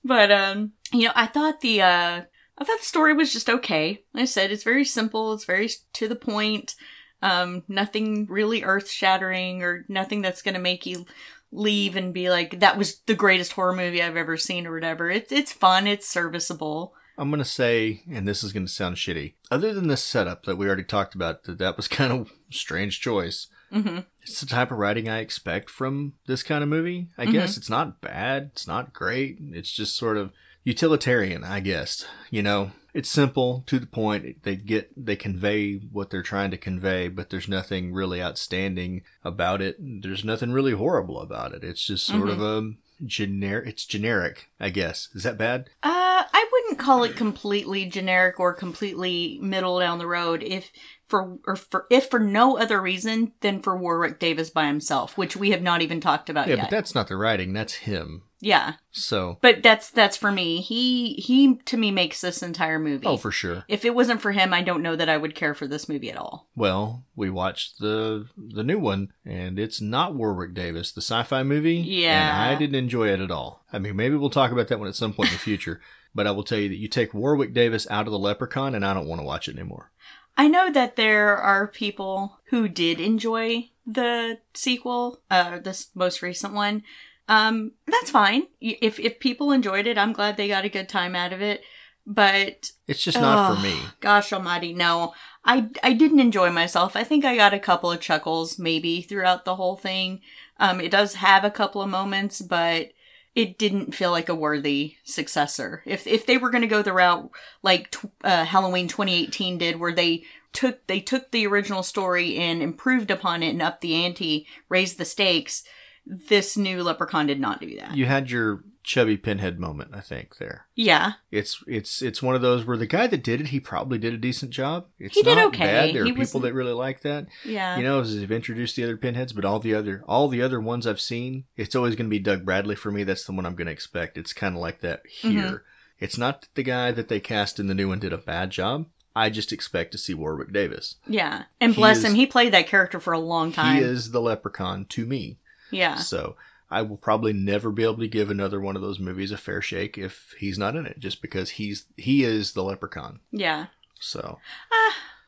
[0.03, 2.21] But um, you know, I thought the uh
[2.58, 4.03] I thought the story was just okay.
[4.14, 6.76] Like I said, it's very simple, it's very to the point.
[7.22, 11.06] Um, nothing really earth shattering or nothing that's gonna make you
[11.51, 15.10] leave and be like, that was the greatest horror movie I've ever seen or whatever.
[15.10, 16.93] It's it's fun, it's serviceable.
[17.18, 19.34] I'm gonna say, and this is gonna sound shitty.
[19.49, 22.99] Other than the setup that we already talked about, that that was kind of strange
[23.01, 23.47] choice.
[23.72, 27.08] hmm It's the type of writing I expect from this kind of movie.
[27.18, 28.51] I guess it's not bad.
[28.53, 29.38] It's not great.
[29.41, 30.32] It's just sort of
[30.66, 32.05] utilitarian, I guess.
[32.30, 34.43] You know, it's simple to the point.
[34.43, 39.61] They get, they convey what they're trying to convey, but there's nothing really outstanding about
[39.61, 39.78] it.
[39.80, 41.63] There's nothing really horrible about it.
[41.63, 42.74] It's just sort of a
[43.05, 45.09] generic, it's generic, I guess.
[45.13, 45.70] Is that bad?
[45.84, 50.72] Uh, I wouldn't call it completely generic or completely middle down the road if
[51.08, 55.36] for or for if for no other reason than for Warwick Davis by himself, which
[55.36, 56.58] we have not even talked about yet.
[56.58, 56.70] Yeah, yet.
[56.70, 57.53] but that's not the writing.
[57.53, 58.24] That's him.
[58.41, 58.74] Yeah.
[58.91, 60.62] So, But that's that's for me.
[60.62, 63.08] He he to me makes this entire movie.
[63.08, 63.64] oh, for sure.
[63.68, 66.12] if it wasn't for him, I don't know that I would care for this movie
[66.12, 66.47] at all.
[66.56, 71.76] Well, we watched the the new one, and it's not Warwick Davis, the sci-fi movie.
[71.78, 72.43] Yeah.
[72.43, 73.64] and I didn't enjoy it at all.
[73.74, 75.82] I mean, maybe we'll talk about that one at some point in the future.
[76.16, 78.86] But I will tell you that you take Warwick Davis out of the Leprechaun, and
[78.86, 79.91] I don't want to watch it anymore.
[80.38, 86.53] I know that there are people who did enjoy the sequel, uh, this most recent
[86.53, 86.83] one.
[87.27, 88.47] Um, that's fine.
[88.61, 91.61] If if people enjoyed it, I'm glad they got a good time out of it.
[92.07, 93.79] But It's just not Ugh, for me.
[93.99, 95.13] Gosh almighty, no.
[95.43, 96.95] I I didn't enjoy myself.
[96.95, 100.21] I think I got a couple of chuckles maybe throughout the whole thing.
[100.59, 102.91] Um it does have a couple of moments, but
[103.36, 105.83] it didn't feel like a worthy successor.
[105.86, 107.29] If if they were going to go the route
[107.61, 110.23] like tw- uh, Halloween 2018 did where they
[110.53, 114.97] took they took the original story and improved upon it and upped the ante, raised
[114.97, 115.63] the stakes,
[116.06, 117.95] this new Leprechaun did not do that.
[117.95, 120.38] You had your chubby pinhead moment, I think.
[120.38, 121.14] There, yeah.
[121.32, 124.14] it's it's it's one of those where the guy that did it, he probably did
[124.14, 124.86] a decent job.
[124.99, 125.66] It's He did not okay.
[125.66, 125.95] Bad.
[125.95, 127.26] There are people was- that really like that.
[127.43, 127.78] Yeah.
[127.78, 130.60] You know, as they've introduced the other pinheads, but all the other all the other
[130.62, 133.03] ones I've seen, it's always going to be Doug Bradley for me.
[133.03, 134.18] That's the one I'm going to expect.
[134.18, 135.32] It's kind of like that here.
[135.32, 135.56] Mm-hmm.
[135.97, 138.51] It's not that the guy that they cast in the new one did a bad
[138.51, 138.86] job.
[139.16, 140.97] I just expect to see Warwick Davis.
[141.08, 141.43] Yeah.
[141.62, 143.78] And He bless is- him, he played that character for a long time.
[143.78, 145.39] He is the leprechaun to me.
[145.76, 145.95] Yeah.
[145.95, 146.36] So
[146.71, 149.61] I will probably never be able to give another one of those movies a fair
[149.61, 153.19] shake if he's not in it, just because he's he is the leprechaun.
[153.32, 153.67] Yeah.
[153.99, 154.39] So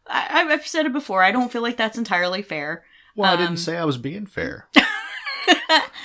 [0.08, 1.24] I, I've said it before.
[1.24, 2.84] I don't feel like that's entirely fair.
[3.16, 4.68] well, I Um, didn't say I was being fair.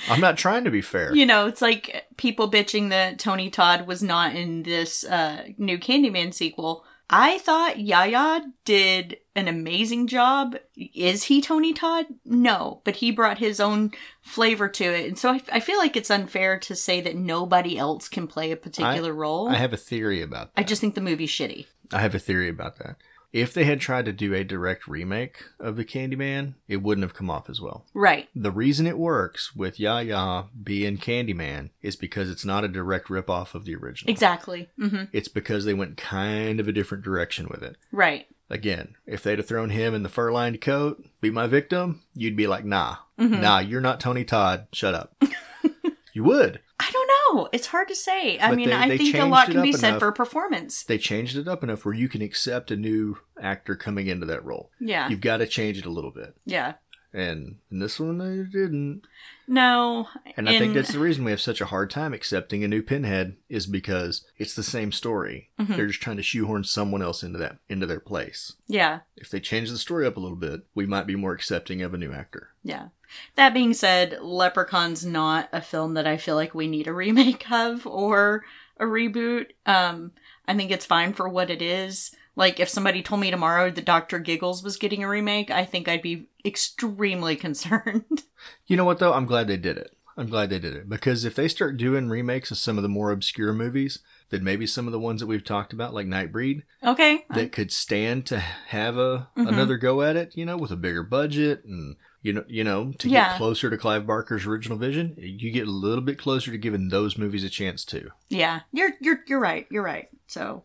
[0.09, 1.13] I'm not trying to be fair.
[1.15, 5.77] You know, it's like people bitching that Tony Todd was not in this uh, new
[5.77, 6.85] Candyman sequel.
[7.09, 10.55] I thought Yahya did an amazing job.
[10.75, 12.05] Is he Tony Todd?
[12.25, 13.91] No, but he brought his own
[14.21, 15.07] flavor to it.
[15.07, 18.51] And so I, I feel like it's unfair to say that nobody else can play
[18.51, 19.49] a particular role.
[19.49, 20.61] I have a theory about that.
[20.61, 21.67] I just think the movie's shitty.
[21.91, 22.97] I have a theory about that.
[23.33, 27.15] If they had tried to do a direct remake of the Candyman, it wouldn't have
[27.15, 27.83] come off as well.
[27.95, 28.29] Right.
[28.35, 33.55] The reason it works with Yahya being Candyman is because it's not a direct ripoff
[33.55, 34.11] of the original.
[34.11, 34.69] Exactly.
[34.77, 37.75] hmm It's because they went kind of a different direction with it.
[37.91, 38.27] Right.
[38.51, 42.37] Again, if they'd have thrown him in the fur lined coat, be my victim, you'd
[42.37, 43.41] be like, nah, Mm-hmm.
[43.41, 44.67] nah, you're not Tony Todd.
[44.73, 45.15] Shut up.
[46.13, 46.59] you would.
[46.85, 47.49] I don't know.
[47.53, 48.37] It's hard to say.
[48.39, 49.99] I But mean, they- I they think a lot can be said enough.
[49.99, 50.83] for performance.
[50.83, 54.43] They changed it up enough where you can accept a new actor coming into that
[54.43, 54.69] role.
[54.79, 55.07] Yeah.
[55.09, 56.35] You've got to change it a little bit.
[56.45, 56.73] Yeah.
[57.15, 59.03] And in this one, they didn't.
[59.47, 60.07] No.
[60.35, 62.81] And I think that's the reason we have such a hard time accepting a new
[62.81, 65.51] Pinhead is because it's the same story.
[65.59, 65.73] Mm-hmm.
[65.75, 68.53] They're just trying to shoehorn someone else into that into their place.
[68.67, 69.01] Yeah.
[69.15, 71.93] If they change the story up a little bit, we might be more accepting of
[71.93, 72.49] a new actor.
[72.63, 72.87] Yeah.
[73.35, 77.49] That being said, Leprechaun's not a film that I feel like we need a remake
[77.51, 78.43] of or
[78.77, 79.47] a reboot.
[79.65, 80.11] Um,
[80.47, 82.15] I think it's fine for what it is.
[82.35, 84.17] Like, if somebody told me tomorrow that Dr.
[84.19, 88.23] Giggles was getting a remake, I think I'd be extremely concerned.
[88.67, 89.13] You know what though?
[89.13, 89.95] I'm glad they did it.
[90.15, 92.89] I'm glad they did it because if they start doing remakes of some of the
[92.89, 93.97] more obscure movies,
[94.29, 97.25] then maybe some of the ones that we've talked about, like Nightbreed, okay.
[97.31, 99.47] that could stand to have a Mhm.
[99.49, 100.37] another go at it.
[100.37, 103.29] You know, with a bigger budget and you know, you know, to Yeah.
[103.29, 106.89] get closer to Clive Barker's original vision, you get a little bit closer to giving
[106.89, 108.09] those movies a chance too.
[108.29, 109.67] Yeah, you're you're you're right.
[109.69, 110.09] You're right.
[110.27, 110.63] So,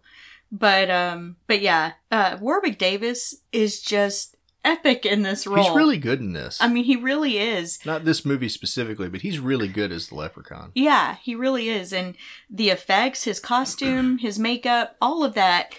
[0.51, 5.65] but um, but yeah, uh, Warwick Davis is just epic in this role.
[5.65, 6.59] He's really good in this.
[6.61, 7.79] I mean, he really is.
[7.87, 10.73] Not this movie specifically, but he's really good as the Leprechaun.
[10.75, 12.17] Yeah, he really is, and
[12.51, 15.75] the effects, his costume, his makeup, all of that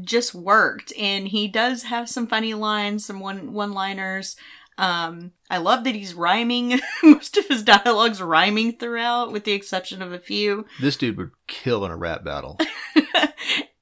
[0.00, 0.92] just worked.
[0.98, 4.36] And he does have some funny lines, some one one liners.
[4.82, 6.80] Um, I love that he's rhyming.
[7.04, 10.66] Most of his dialogues rhyming throughout, with the exception of a few.
[10.80, 12.58] This dude would kill in a rap battle.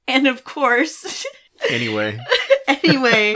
[0.07, 1.25] and of course,
[1.69, 2.19] Anyway,
[2.67, 3.35] anyway,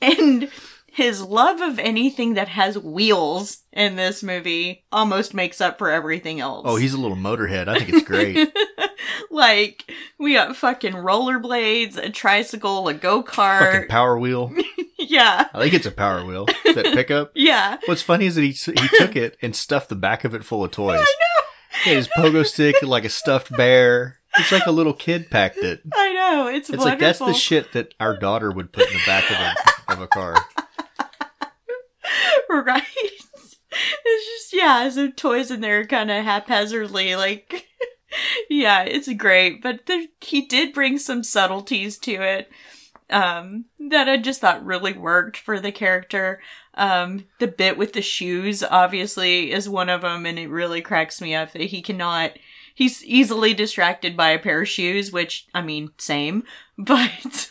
[0.00, 0.50] and
[0.90, 6.40] his love of anything that has wheels in this movie almost makes up for everything
[6.40, 6.62] else.
[6.66, 7.68] oh, he's a little motorhead.
[7.68, 8.50] I think it's great.
[9.30, 13.88] like we got fucking rollerblades, a tricycle, a go Fucking kart.
[13.88, 14.52] power wheel.
[15.10, 16.46] yeah, I think it's a power wheel.
[16.64, 17.32] That pickup.
[17.34, 17.78] yeah.
[17.86, 20.64] What's funny is that he he took it and stuffed the back of it full
[20.64, 21.00] of toys.
[21.00, 21.92] I know.
[21.94, 24.18] His pogo stick like a stuffed bear.
[24.38, 25.82] It's like a little kid packed it.
[25.94, 26.90] I know it's, It's wonderful.
[26.90, 30.00] like that's the shit that our daughter would put in the back of a of
[30.00, 30.34] a car.
[32.50, 32.82] right.
[32.98, 37.66] It's just yeah, some toys in there kind of haphazardly, like
[38.48, 39.62] yeah, it's great.
[39.62, 42.50] But there, he did bring some subtleties to it.
[43.10, 46.40] Um, that I just thought really worked for the character.
[46.74, 51.20] Um, the bit with the shoes obviously is one of them, and it really cracks
[51.20, 52.32] me up that he cannot.
[52.74, 56.44] He's easily distracted by a pair of shoes, which I mean, same,
[56.78, 57.50] but.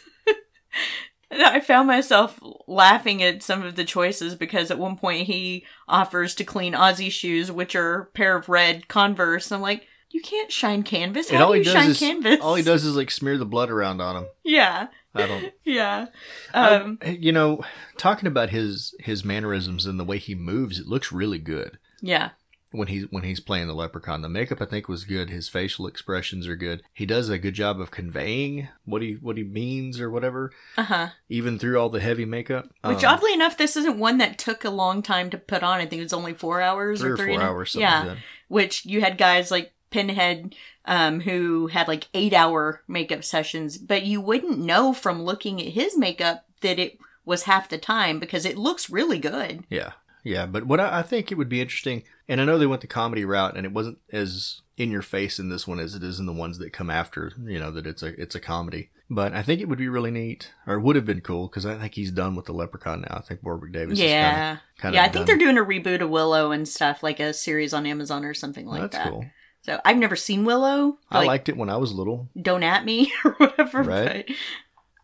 [1.31, 6.35] I found myself laughing at some of the choices because at one point he offers
[6.35, 9.51] to clean Ozzy's shoes, which are a pair of red Converse.
[9.51, 11.29] I'm like, you can't shine canvas.
[11.29, 12.39] How and all do he you does shine is canvas?
[12.41, 14.25] all he does is like smear the blood around on him.
[14.45, 15.53] Yeah, I don't.
[15.63, 16.07] yeah.
[16.53, 17.63] Um, Um, you know,
[17.97, 22.31] talking about his his mannerisms and the way he moves, it looks really good yeah.
[22.71, 24.21] when he's when he's playing the leprechaun.
[24.21, 25.29] The makeup I think was good.
[25.29, 26.81] His facial expressions are good.
[26.93, 30.83] He does a good job of conveying what he what he means or whatever, Uh
[30.83, 31.07] huh.
[31.29, 32.65] even through all the heavy makeup.
[32.83, 35.79] Which Um, oddly enough, this isn't one that took a long time to put on.
[35.79, 37.71] I think it was only four hours three or or three four hours.
[37.71, 37.99] Something Yeah.
[37.99, 38.17] like that.
[38.47, 44.03] which you had guys like Pinhead um, who had like eight hour makeup sessions, but
[44.03, 48.45] you wouldn't know from looking at his makeup that it was half the time because
[48.45, 49.63] it looks really good.
[49.69, 49.93] Yeah,
[50.23, 50.45] yeah.
[50.47, 52.87] But what I, I think it would be interesting, and I know they went the
[52.87, 56.19] comedy route, and it wasn't as in your face in this one as it is
[56.19, 57.31] in the ones that come after.
[57.41, 58.89] You know that it's a it's a comedy.
[59.09, 61.77] But I think it would be really neat, or would have been cool, because I
[61.77, 63.17] think he's done with the Leprechaun now.
[63.17, 63.99] I think Warwick Davis.
[63.99, 64.53] yeah.
[64.53, 67.19] is kind of yeah, I think they're doing a reboot of Willow and stuff, like
[67.19, 69.09] a series on Amazon or something like that's that.
[69.09, 69.25] cool.
[69.65, 70.99] So I've never seen Willow.
[71.09, 72.29] I Like, liked it when I was little.
[72.39, 73.81] don't at me or whatever.
[73.83, 74.29] Right.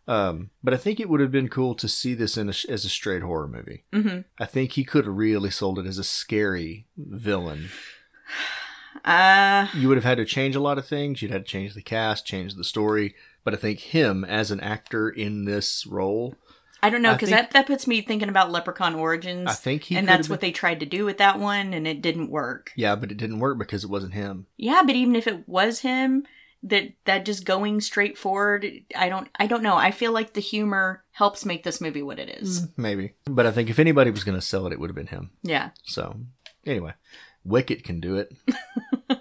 [0.08, 2.84] Um, but I think it would have been cool to see this in a, as
[2.84, 3.84] a straight horror movie.
[3.90, 7.68] But, hmm I think he could have really sold it as a scary villain.
[9.04, 11.20] Uh, you would have had to change a lot of things.
[11.22, 13.16] You'd had to change the cast, change the story.
[13.42, 16.36] But I think him as an actor in this role,
[16.82, 19.46] I don't know because that that puts me thinking about Leprechaun Origins.
[19.48, 21.86] I think he and that's what been- they tried to do with that one, and
[21.86, 22.72] it didn't work.
[22.76, 24.46] Yeah, but it didn't work because it wasn't him.
[24.56, 26.26] Yeah, but even if it was him,
[26.64, 28.66] that that just going straight forward,
[28.96, 29.76] I don't I don't know.
[29.76, 32.62] I feel like the humor helps make this movie what it is.
[32.66, 33.12] Mm, maybe.
[33.24, 35.30] But I think if anybody was going to sell it, it would have been him.
[35.42, 35.70] Yeah.
[35.84, 36.16] So,
[36.66, 36.94] anyway,
[37.44, 38.32] Wicket can do it.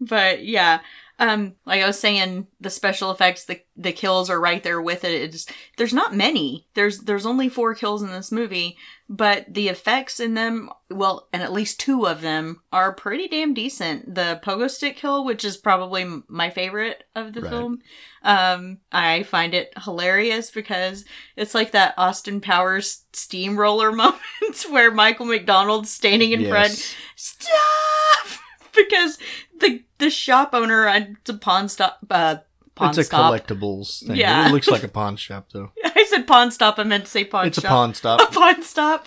[0.00, 0.80] But yeah,
[1.20, 5.04] um like I was saying the special effects the the kills are right there with
[5.04, 5.22] it.
[5.22, 5.46] It's
[5.76, 6.66] there's not many.
[6.74, 8.76] There's there's only 4 kills in this movie,
[9.08, 13.54] but the effects in them, well, and at least two of them are pretty damn
[13.54, 14.14] decent.
[14.14, 17.50] The pogo stick kill, which is probably my favorite of the Right.
[17.50, 17.80] film.
[18.22, 21.04] Um I find it hilarious because
[21.36, 24.22] it's like that Austin Powers steamroller moment
[24.70, 26.94] where Michael McDonald's standing in front Yes.
[27.16, 28.40] stop
[28.74, 29.18] because
[29.58, 32.36] the the shop owner at the pawn stop uh
[32.74, 34.16] pawn It's a stop collectibles thing.
[34.16, 34.48] Yeah.
[34.48, 35.72] It looks like a pawn shop, though.
[35.84, 38.20] i said pawn stop i meant to say pawn it's shop a pawn stop.
[38.20, 39.06] a pawn stop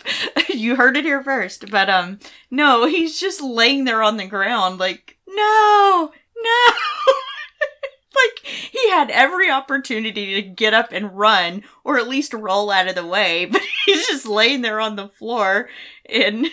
[0.50, 2.20] you heard it here first but um
[2.52, 6.12] no he's just laying there on the ground like no
[6.44, 6.74] no
[8.14, 12.88] like he had every opportunity to get up and run or at least roll out
[12.90, 15.70] of the way but he's just laying there on the floor
[16.10, 16.48] and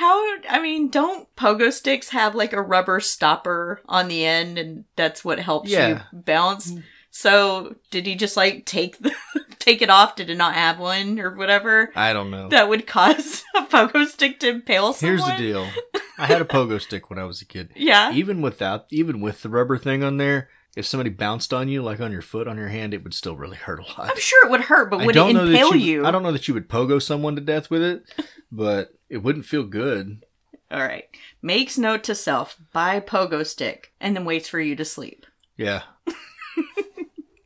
[0.00, 4.84] how i mean don't pogo sticks have like a rubber stopper on the end and
[4.96, 5.88] that's what helps Yeah.
[5.88, 6.82] you bounce mm.
[7.10, 9.12] so did he just like take the
[9.58, 12.48] take it off did it not have one or whatever I don't know.
[12.48, 15.68] that would cause a pogo stick to impale someone Here's the deal.
[16.18, 17.70] I had a pogo stick when I was a kid.
[17.76, 21.82] yeah Even without, even with the rubber thing on there, if somebody bounced on you,
[21.82, 24.10] like on your foot, on your hand, it would still really hurt a lot.
[24.10, 26.06] i'm sure it would hurt but I would it don't know that impale you, you
[26.06, 28.04] I don't know that you would pogo someone to death with it,
[28.52, 30.24] but it wouldn't feel good.
[30.70, 31.04] All right.
[31.42, 35.26] Makes note to self, buy pogo stick, and then waits for you to sleep.
[35.56, 35.82] Yeah.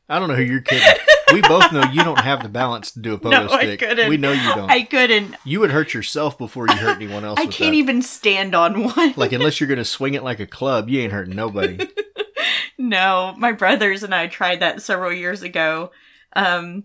[0.07, 0.87] I don't know who you're kidding.
[1.33, 3.79] We both know you don't have the balance to do a pogo No, I stick.
[3.79, 4.07] couldn't.
[4.09, 4.69] We know you don't.
[4.69, 5.33] I couldn't.
[5.43, 7.39] you would hurt yourself before you hurt anyone else.
[7.39, 7.77] I can't that.
[7.77, 9.13] even stand on one.
[9.17, 11.79] Like unless you're gonna swing it like a club, you ain't hurting nobody.
[12.77, 15.91] No, my brothers and I tried that several years ago.
[16.33, 16.83] Um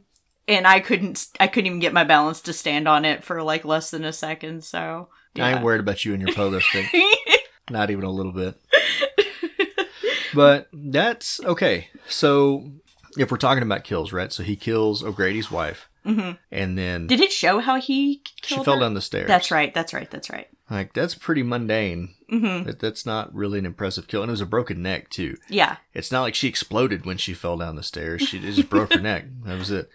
[0.49, 3.65] and I couldn't I couldn't even get my balance to stand on it for like
[3.65, 5.09] less than a second, so
[5.39, 6.87] I ain't worried about you and your pogo stick.
[7.71, 8.57] Not even a little bit.
[10.33, 11.89] But that's okay.
[12.09, 12.71] So
[13.19, 14.33] if we're talking about kills, right?
[14.33, 18.75] So he kills O'Grady's wife, hmm and then Did it show how he she fell
[18.75, 18.81] her?
[18.81, 19.27] down the stairs.
[19.27, 19.75] That's right.
[19.75, 20.11] That's right.
[20.11, 20.49] That's right.
[20.71, 22.15] Like that's pretty mundane.
[22.31, 25.37] Hmm That that's not really an impressive kill, and it was a broken neck too.
[25.49, 25.77] Yeah.
[25.93, 28.23] It's not like she exploded when she fell down the stairs.
[28.23, 29.25] She just broke her neck.
[29.45, 29.91] That was it.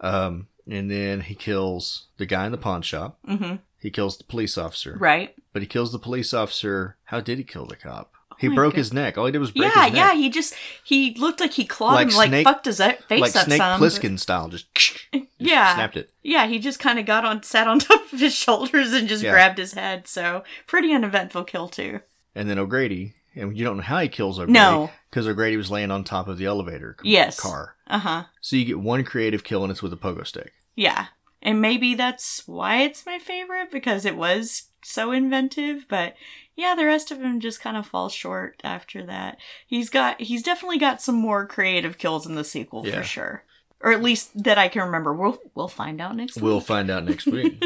[0.00, 3.18] Um, and then he kills the guy in the pawn shop.
[3.26, 4.96] hmm He kills the police officer.
[4.98, 5.34] Right.
[5.52, 6.96] But he kills the police officer.
[7.04, 8.13] How did he kill the cop?
[8.38, 8.78] He Oh broke God.
[8.78, 9.16] his neck.
[9.18, 9.96] All he did was break Yeah, his neck.
[9.96, 10.12] yeah.
[10.12, 10.18] Yeah.
[10.20, 13.36] He just he looked like he clawed Like him like Snake- fucked his face like
[13.36, 13.80] up Snake some.
[13.80, 14.98] but- style, just, just
[15.38, 15.74] Yeah.
[15.74, 16.10] snapped it.
[16.22, 19.22] Yeah, he just kind of got on, sat on top of his shoulders and just
[19.22, 19.32] Yeah.
[19.32, 20.06] grabbed his head.
[20.08, 22.00] So pretty uneventful kill too.
[22.34, 24.52] And then O'Grady, and you don't know how he kills O'Grady.
[24.52, 24.90] No.
[25.10, 27.38] because O'Grady was laying on top of the elevator Yes.
[27.38, 27.76] car.
[27.86, 28.24] Uh huh.
[28.40, 30.52] So you get one creative kill, and it's with a pogo stick.
[30.74, 31.06] Yeah.
[31.44, 36.14] And maybe that's why it's my favorite because it was so inventive, but
[36.56, 39.36] yeah, the rest of him just kind of falls short after that.
[39.66, 42.96] He's got he's definitely got some more creative kills in the sequel Yeah.
[42.98, 43.44] for sure.
[43.80, 45.12] Or at least that I can remember.
[45.12, 46.66] We'll we'll find out next We'll week.
[46.66, 47.62] find out next week.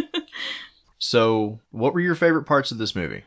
[0.99, 3.23] so, what were your favorite parts of this movie?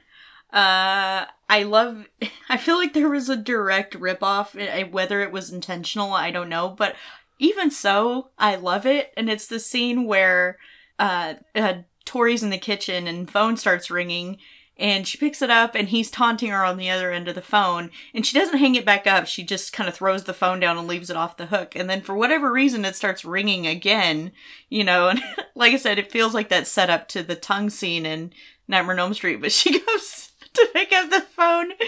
[0.51, 2.07] Uh, I love.
[2.49, 4.59] I feel like there was a direct ripoff.
[4.59, 6.67] eh, Whether it was intentional, I don't know.
[6.69, 6.95] But
[7.41, 9.11] even so, I love it.
[9.17, 10.57] And it's the scene where
[10.99, 11.73] uh, uh
[12.05, 14.37] Tori's in the kitchen and phone starts ringing.
[14.77, 17.41] And she picks it up, and he's taunting her on the other end of the
[17.41, 17.91] phone.
[18.15, 19.27] And she doesn't hang it back up.
[19.27, 21.75] She just kind of throws the phone down and leaves it off the hook.
[21.75, 24.31] And then, for whatever reason, it starts ringing again.
[24.69, 25.21] You know, and
[25.55, 28.33] like I said, it feels like that setup to the tongue scene in
[28.67, 29.39] Nightmare on Elm Street.
[29.41, 31.79] But she goes to pick up the phone, and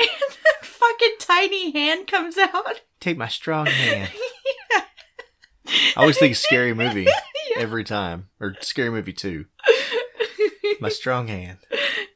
[0.00, 2.80] the fucking tiny hand comes out.
[2.98, 4.10] Take my strong hand.
[5.66, 7.08] I always think scary movie
[7.56, 9.46] every time, or scary movie two.
[10.80, 11.58] My strong hand.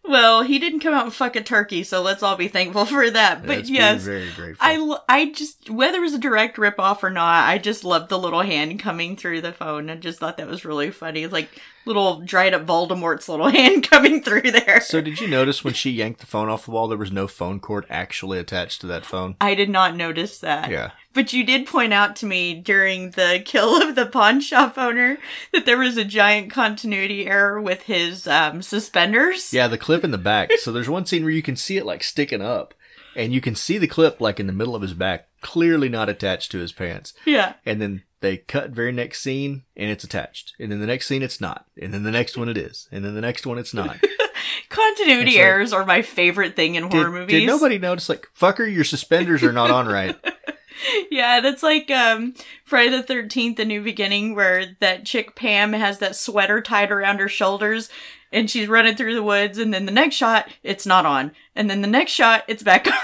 [0.08, 3.10] Well, he didn't come out and fuck a turkey, so let's all be thankful for
[3.10, 3.40] that.
[3.40, 4.58] But That's yes, very grateful.
[4.60, 8.08] I, I just whether it was a direct rip off or not, I just loved
[8.08, 9.90] the little hand coming through the phone.
[9.90, 11.24] I just thought that was really funny.
[11.24, 11.48] It's like
[11.86, 14.80] little dried up Voldemort's little hand coming through there.
[14.80, 17.26] So did you notice when she yanked the phone off the wall, there was no
[17.26, 19.36] phone cord actually attached to that phone?
[19.40, 20.70] I did not notice that.
[20.70, 20.92] Yeah.
[21.16, 25.18] But you did point out to me during the kill of the pawn shop owner
[25.52, 29.52] that there was a giant continuity error with his um, suspenders.
[29.52, 30.52] Yeah, the clip in the back.
[30.58, 32.74] So there's one scene where you can see it like sticking up,
[33.16, 36.08] and you can see the clip like in the middle of his back, clearly not
[36.10, 37.14] attached to his pants.
[37.24, 37.54] Yeah.
[37.64, 40.54] And then they cut very next scene and it's attached.
[40.60, 41.66] And then the next scene it's not.
[41.80, 42.88] And then the next one it is.
[42.92, 43.96] And then the next one it's not.
[44.68, 47.40] Continuity It's like- errors are my favorite thing in horror movies.
[47.40, 50.16] did nobody notice like fucker your suspenders are not on right?
[51.10, 55.98] Yeah, that's like um Friday the Thirteenth, The New Beginning, where that chick Pam has
[55.98, 57.88] that sweater tied around her shoulders,
[58.32, 61.70] and she's running through the woods, and then the next shot it's not on, and
[61.70, 62.94] then the next shot it's back on.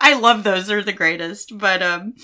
[0.00, 1.58] I love those; they're the greatest.
[1.58, 2.14] But um,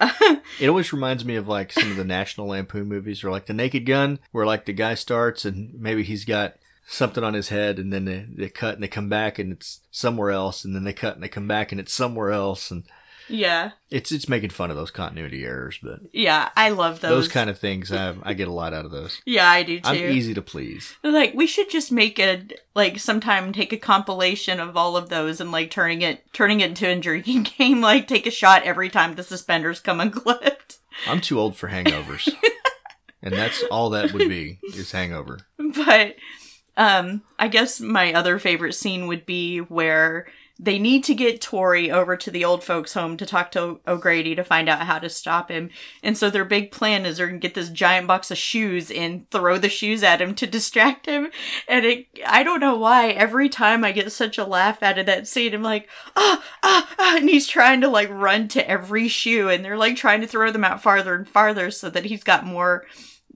[0.60, 3.54] It always reminds me of like some of the National Lampoon movies or like The
[3.54, 6.54] Naked Gun, where like the guy starts and maybe he's got
[6.86, 9.80] something on his head and then they, they cut and they come back and it's
[9.90, 12.84] somewhere else and then they cut and they come back and it's somewhere else and
[13.28, 17.10] yeah, it's it's making fun of those continuity errors, but yeah, I love those.
[17.10, 19.20] those, kind of things I, I get a lot out of those.
[19.26, 19.88] Yeah, I do too.
[19.88, 20.96] I'm easy to please.
[21.02, 22.42] Like we should just make a
[22.74, 26.70] like sometime take a compilation of all of those and like turning it turning it
[26.70, 27.80] into a drinking game.
[27.80, 30.78] Like take a shot every time the suspenders come unclipped.
[31.06, 32.28] I'm too old for hangovers.
[33.22, 35.40] and that's all that would be is hangover.
[35.58, 36.16] But
[36.76, 40.26] um I guess my other favorite scene would be where
[40.60, 44.34] they need to get Tori over to the old folks home to talk to O'Grady
[44.34, 45.70] to find out how to stop him.
[46.02, 49.30] And so their big plan is they're gonna get this giant box of shoes and
[49.30, 51.30] throw the shoes at him to distract him.
[51.68, 55.06] And it I don't know why, every time I get such a laugh out of
[55.06, 59.06] that scene, I'm like, ah, ah, ah, and he's trying to like run to every
[59.06, 62.24] shoe and they're like trying to throw them out farther and farther so that he's
[62.24, 62.84] got more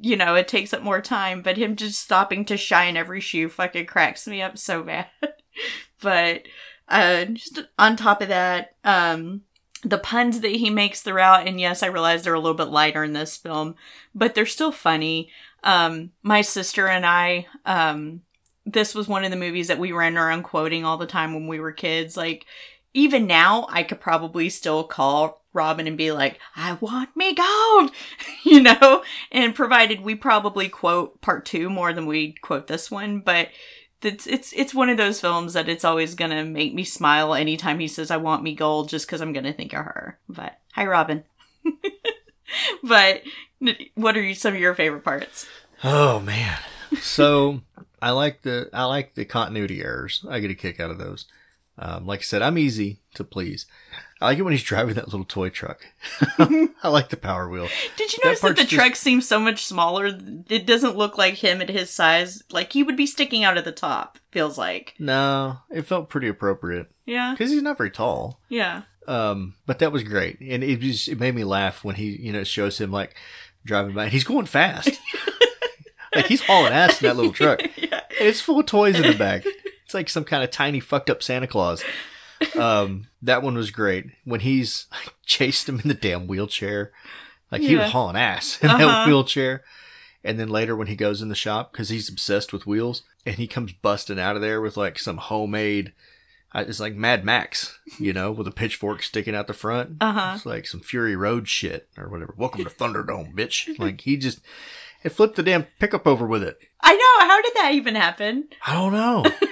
[0.01, 3.49] you know, it takes up more time, but him just stopping to shine every shoe
[3.49, 5.07] fucking cracks me up so bad.
[6.01, 6.43] but
[6.89, 9.43] uh just on top of that, um
[9.85, 13.03] the puns that he makes throughout, and yes, I realize they're a little bit lighter
[13.03, 13.74] in this film,
[14.14, 15.30] but they're still funny.
[15.64, 18.22] Um my sister and I, um
[18.64, 21.49] this was one of the movies that we ran around quoting all the time when
[21.49, 22.16] we were kids.
[22.16, 22.47] Like
[22.95, 27.91] even now I could probably still call Robin and be like, I want me gold,
[28.45, 29.03] you know?
[29.30, 33.49] And provided we probably quote part two more than we quote this one, but
[34.05, 37.78] it's, it's, it's one of those films that it's always gonna make me smile anytime
[37.78, 40.18] he says, I want me gold, just cause I'm gonna think of her.
[40.28, 41.24] But, hi Robin.
[42.82, 43.22] but,
[43.94, 45.46] what are some of your favorite parts?
[45.84, 46.59] Oh man.
[47.00, 47.62] So
[48.03, 50.24] I like the I like the continuity errors.
[50.28, 51.26] I get a kick out of those.
[51.78, 53.66] Um, like I said, I'm easy to please.
[54.23, 55.87] I like it when he's driving that little toy truck.
[56.39, 57.68] I like the power wheel.
[57.97, 60.07] Did you That notice that, the just- truck seems so much smaller?
[60.49, 62.43] It doesn't look like him at his size.
[62.51, 64.95] Like he would be sticking out at the top, feels like.
[64.99, 67.33] No, it felt pretty appropriate Yeah.
[67.33, 68.41] because he's not very tall.
[68.49, 68.83] Yeah.
[69.09, 72.33] Um, but that was great, and it just it made me laugh when he you
[72.33, 73.16] know shows him like
[73.64, 74.05] driving by.
[74.05, 74.91] and He's going fast,
[76.14, 77.61] like he's hauling ass in that little truck.
[77.77, 78.01] yeah.
[78.20, 79.45] And it's full of toys in the back.
[79.85, 81.83] It's like some kind of tiny fucked up Santa Claus.
[82.57, 86.90] Um, that one was great when he's like, chased him in the damn wheelchair.
[87.51, 87.82] Like he Yeah.
[87.82, 88.78] was hauling ass in Uh-huh.
[88.86, 89.62] that wheelchair.
[90.24, 93.36] And then later when he goes in the shop because he's obsessed with wheels and
[93.36, 95.93] he comes busting out of there with like some homemade,
[96.55, 99.97] it's like Mad Max, you know, with a pitchfork sticking out the front.
[100.01, 100.32] Uh-huh.
[100.36, 102.34] It's like some Fury Road shit or whatever.
[102.36, 103.78] Welcome to Thunderdome, bitch.
[103.78, 104.40] Like he just
[105.03, 106.59] it flipped the damn pickup over with it.
[106.80, 107.26] I know.
[107.26, 108.49] How did that even happen?
[108.66, 109.24] I don't know.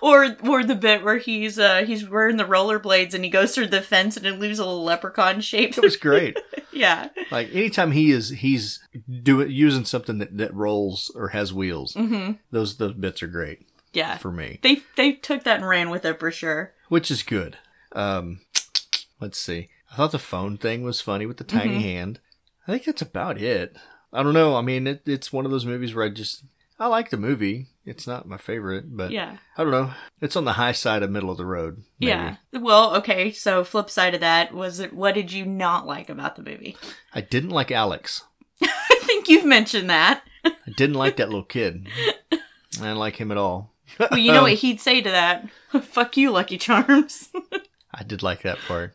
[0.00, 3.68] Or or the bit where he's uh he's wearing the rollerblades and he goes through
[3.68, 5.76] the fence and it leaves a little leprechaun shape.
[5.76, 6.38] it was great.
[6.72, 7.08] yeah.
[7.30, 8.80] Like anytime he is he's
[9.22, 12.32] doing using something that, that rolls or has wheels, Mm-hmm.
[12.50, 14.16] those those bits are great Yeah.
[14.18, 14.58] for me.
[14.62, 16.72] They they took that and ran with it for sure.
[16.88, 17.56] which is good.
[17.92, 18.40] Um,
[19.20, 19.68] let's see.
[19.92, 21.82] I thought the phone thing was funny with the tiny Mhm.
[21.82, 22.20] hand.
[22.66, 23.76] I think that's about it.
[24.12, 24.56] I don't know.
[24.56, 26.44] I mean, it, it's one of those movies where I just
[26.82, 27.68] I like the movie.
[27.84, 29.36] It's not my favorite, but Yeah.
[29.56, 29.92] I don't know.
[30.20, 31.84] It's on the high side of middle of the road.
[32.00, 32.10] maybe.
[32.10, 32.36] Yeah.
[32.52, 33.30] Well, okay.
[33.30, 34.92] So flip side of that was it.
[34.92, 36.76] What did you not like about the movie?
[37.14, 38.24] I didn't like Alex.
[38.62, 40.22] I think you've mentioned that.
[40.44, 41.86] I didn't like that little kid.
[42.32, 42.38] I
[42.72, 43.72] didn't like him at all.
[44.00, 45.48] Well, you know what he'd say to that?
[45.82, 47.28] Fuck you, Lucky Charms.
[47.94, 48.94] I did like that part.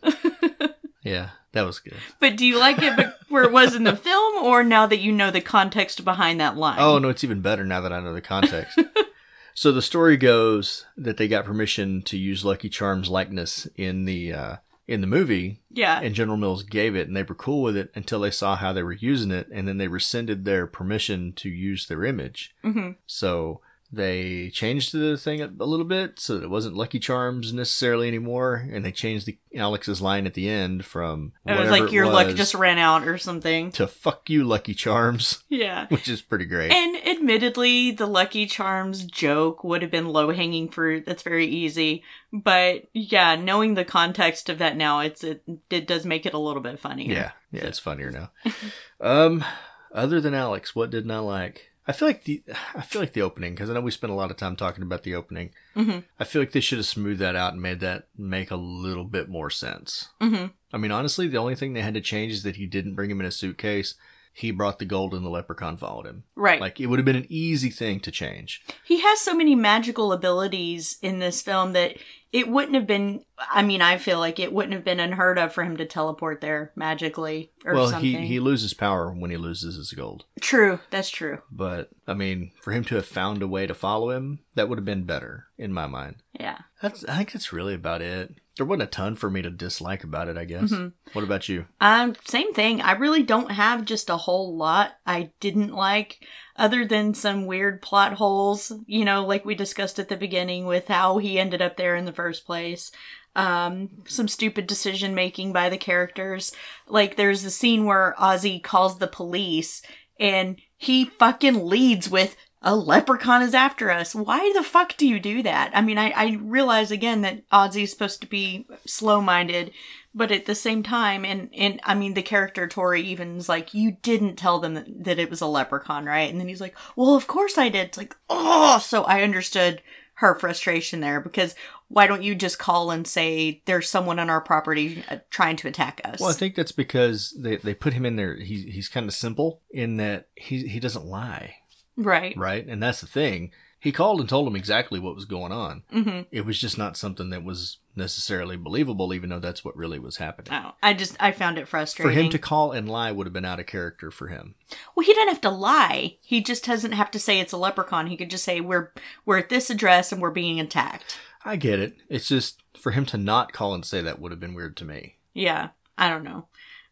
[1.04, 1.96] yeah, that was good.
[2.20, 5.12] but do you like it where it was in the film, or now that you
[5.12, 6.78] know the context behind that line?
[6.80, 8.80] Oh no, it's even better now that I know the context.
[9.54, 14.34] so the story goes that they got permission to use Lucky Charms likeness in the
[14.34, 14.56] uh,
[14.88, 16.00] in the movie, yeah.
[16.02, 18.72] and General Mills gave it, and they were cool with it until they saw how
[18.72, 22.56] they were using it, and then they rescinded their permission to use their image.
[22.64, 23.60] hmm So
[23.92, 28.68] they changed the thing a little bit so that it wasn't Lucky Charms necessarily anymore,
[28.72, 32.36] and they changed the Alex's line at the end from It was like your luck
[32.36, 33.72] just ran out or something.
[33.72, 35.88] to "fuck you, Lucky Charms," Yeah.
[35.88, 36.72] which is pretty great.
[36.72, 41.06] And admittedly, the Lucky Charms joke would have been low hanging fruit.
[41.06, 42.04] That's very easy.
[42.34, 46.38] But yeah, knowing the context of that now, it's it, it does make it a
[46.40, 47.14] little bit funnier.
[47.14, 48.32] Yeah, yeah, it's funnier now.
[49.02, 49.46] um,
[49.94, 51.70] other than Alex, what didn't I like?
[51.88, 52.44] I feel like the
[52.76, 54.84] I feel like the opening because I know we spent a lot of time talking
[54.84, 55.52] about the opening.
[55.74, 58.56] hmm I feel like they should have smoothed that out and made that make a
[58.56, 60.10] little bit more sense.
[60.22, 62.96] hmm I mean, honestly, the only thing they had to change is that he didn't
[62.96, 63.96] bring him in a suitcase.
[64.34, 66.24] He brought the gold and the leprechaun followed him.
[66.36, 66.62] Right.
[66.62, 68.62] Like it would have been an easy thing to change.
[68.86, 71.98] he has so many magical abilities in this film that
[72.38, 73.24] it wouldn't have been.
[73.50, 76.40] I mean, I feel like it wouldn't have been unheard of for him to teleport
[76.40, 78.22] there magically or well, something.
[78.22, 80.26] he he loses power when he loses his gold.
[80.40, 80.80] True.
[80.92, 81.40] That's true.
[81.52, 84.78] But I mean, for him to have found a way to follow him, that would
[84.78, 86.18] have been better in my mind.
[86.40, 86.60] Yeah.
[86.80, 88.36] That's I think that's really about it.
[88.56, 90.72] There wasn't a ton for me to dislike about it, I guess.
[90.72, 90.94] Mhm.
[91.14, 91.66] What about you?
[91.82, 92.82] Um, same thing.
[92.82, 96.20] I really don't have just a whole lot I didn't like,
[96.58, 100.88] other than some weird plot holes, you know, like we discussed at the beginning with
[100.88, 102.92] how he ended up there in the first place.
[103.36, 106.52] Um, some stupid decision making by the characters.
[106.88, 109.84] Like there's the scene where Ozzy calls the police
[110.20, 114.16] and he fucking leads with a leprechaun is after us.
[114.16, 115.72] Why the fuck do you do that?
[115.74, 119.72] I mean, I, I realize again that Ozzy's supposed to be slow minded,
[120.16, 123.98] but at the same time, and, and I mean, the character Tori even's like, you
[124.02, 126.30] didn't tell them that, that it was a leprechaun, right?
[126.30, 127.90] And then he's like, well, of course I did.
[127.90, 129.82] It's like, oh, so I understood
[130.16, 131.54] her frustration there because
[131.90, 135.68] why don't you just call and say there's someone on our property uh, trying to
[135.68, 136.20] attack us?
[136.20, 138.36] Well, I think that's because they, they put him in there.
[138.36, 141.58] He's he's kind of simple in that he he doesn't lie,
[141.98, 142.38] right.
[142.38, 142.66] right?
[142.66, 143.52] And that's the thing.
[143.80, 145.84] He called and told him exactly what was going on.
[145.92, 150.00] hmm It was just not something that was necessarily believable, even though that's what really
[150.00, 150.52] was happening.
[150.52, 152.16] Oh, I just I found it frustrating.
[152.16, 154.56] For him to call and lie would have been out of character for him.
[154.96, 156.18] Well, he didn't have to lie.
[156.22, 158.08] He just doesn't have to say it's a leprechaun.
[158.08, 158.92] He could just say we're
[159.26, 161.20] we're at this address and we're being attacked.
[161.46, 161.96] I get it.
[162.10, 164.86] It's just for him to not call and say that would have been weird to
[164.86, 165.18] me.
[165.34, 166.48] Yeah, I don't know.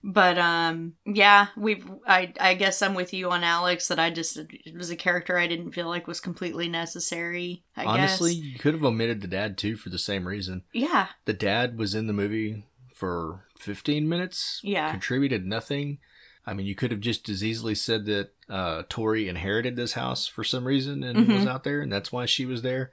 [0.08, 4.38] But um yeah, we've I I guess I'm with you on Alex that I just
[4.38, 7.64] it was a character I didn't feel like was completely necessary.
[7.76, 8.44] I Honestly, guess.
[8.46, 10.62] you could have omitted the dad too for the same reason.
[10.72, 11.08] Yeah.
[11.26, 14.92] The dad was in the movie for 15 minutes, Yeah.
[14.92, 15.98] contributed nothing.
[16.46, 20.28] I mean, you could have just as easily said that uh, Tori inherited this house
[20.28, 21.36] for some reason and Mhm.
[21.40, 22.92] was out there, and that's why she was there.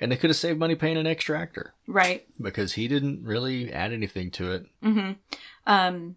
[0.00, 2.26] And they could have saved money paying an extra actor Right.
[2.40, 4.66] because he didn't really add anything to it.
[4.82, 5.12] Mm-hmm.
[5.66, 6.16] Um,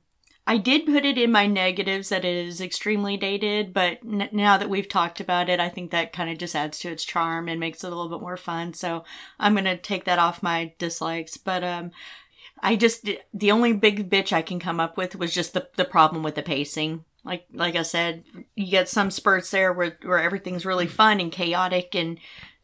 [0.50, 4.58] I did put it in my negatives that it is extremely dated, but n- now
[4.58, 7.48] that we've talked about it, I think that kind of just adds to its charm
[7.48, 8.74] and makes it a little bit more fun.
[8.74, 9.04] So
[9.40, 11.38] I'm gonna take that off my dislikes.
[11.38, 11.92] But um,
[12.64, 15.86] I just the only big bitch I can come up with was just the the
[15.86, 17.06] problem with the pacing.
[17.24, 18.24] Like like I said,
[18.56, 22.18] you get some spurts there where where everything's really fun and chaotic, and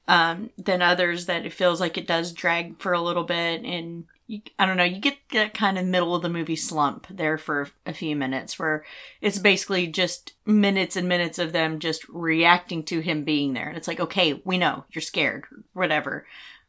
[0.08, 4.06] um, then others that it feels like it does drag for a little bit and
[4.28, 7.38] you, I don't know, you get that kind of middle of the movie slump there
[7.38, 8.84] for a few minutes where
[9.22, 13.68] it's basically just minutes and minutes of them just reacting to him being there.
[13.68, 16.26] And it's like, okay, we know you're scared, whatever.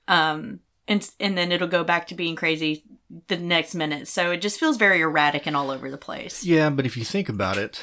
[0.09, 2.85] Um, and and then it'll go back to being crazy
[3.29, 4.07] the next minute.
[4.07, 6.45] So it just feels very erratic and all over the place.
[6.45, 7.83] Yeah, but if you think about it,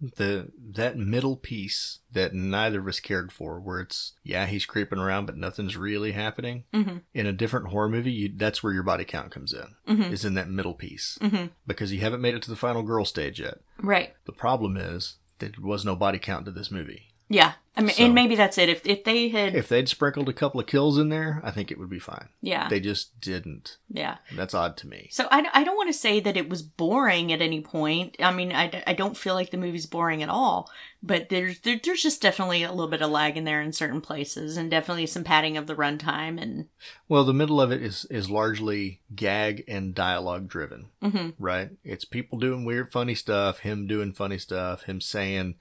[0.00, 4.98] the that middle piece that neither of us cared for, where it's yeah he's creeping
[4.98, 6.64] around but nothing's really happening.
[6.72, 6.98] Mm-hmm.
[7.14, 9.74] In a different horror movie, you, that's where your body count comes in.
[9.96, 10.10] Mhm.
[10.12, 11.46] Is in that middle piece Mm-hmm.
[11.66, 13.58] because you haven't made it to the final girl stage yet.
[13.78, 14.14] Right.
[14.24, 17.12] The problem is that there was no body count to this movie.
[17.28, 17.52] Yeah.
[17.76, 18.68] I mean, So- and maybe that's it.
[18.68, 21.70] If if they had, If they'd sprinkled a couple of kills in there, I think
[21.70, 22.28] it would be fine.
[22.42, 23.76] yeah, They just didn't.
[23.88, 24.16] yeah.
[24.34, 25.06] That's odd to me.
[25.12, 28.16] So I, I don't want to say that it was boring at any point.
[28.18, 30.68] I mean, I, I don't feel like the movie's boring at all.
[31.02, 34.00] But there's there, there's just definitely a little bit of lag in there in certain
[34.02, 36.42] places, and definitely some padding of the runtime.
[36.42, 36.66] And
[37.08, 41.34] Well, the middle of it is is largely gag and dialogue driven, Mhm.
[41.38, 41.70] right?
[41.84, 45.54] It's people doing weird, funny stuff, him doing funny stuff, him saying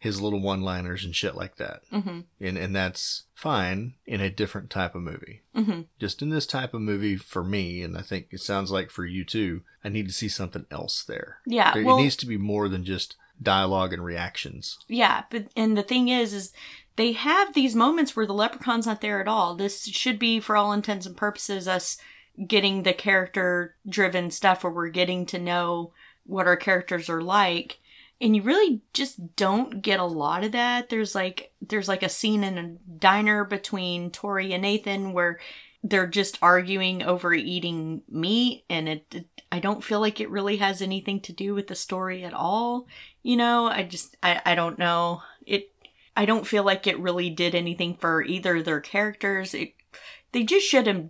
[0.00, 4.30] his little one liners and shit like that, hmm and and that's fine in a
[4.30, 5.42] different type of movie.
[5.54, 8.90] hmm Just in this type of movie, for me, and I think it sounds like
[8.90, 11.38] for you too, I need to see something else there.
[11.46, 11.72] yeah.
[11.74, 14.78] There- well, it needs to be more than just dialogue and reactions.
[14.88, 16.52] Yeah, but and the thing is, is
[16.96, 19.54] they have these moments where the leprechaun's not there at all.
[19.54, 21.96] This should be, for all intents and purposes, us
[22.46, 25.92] getting the character driven stuff where we're getting to know
[26.24, 27.78] what our characters are like.
[28.20, 30.90] And you really just don't get a lot of that.
[30.90, 32.68] There's like there's like a scene in a
[32.98, 35.40] diner between Tori and Nathan where
[35.82, 40.58] they're just arguing over eating meat and it, it I don't feel like it really
[40.58, 42.86] has anything to do with the story at all
[43.22, 43.66] you know?
[43.66, 45.22] I just i i don't know.
[45.46, 45.70] It
[46.16, 49.54] i don't feel like it really did anything for either their characters.
[49.54, 49.74] It
[50.32, 51.08] they just should have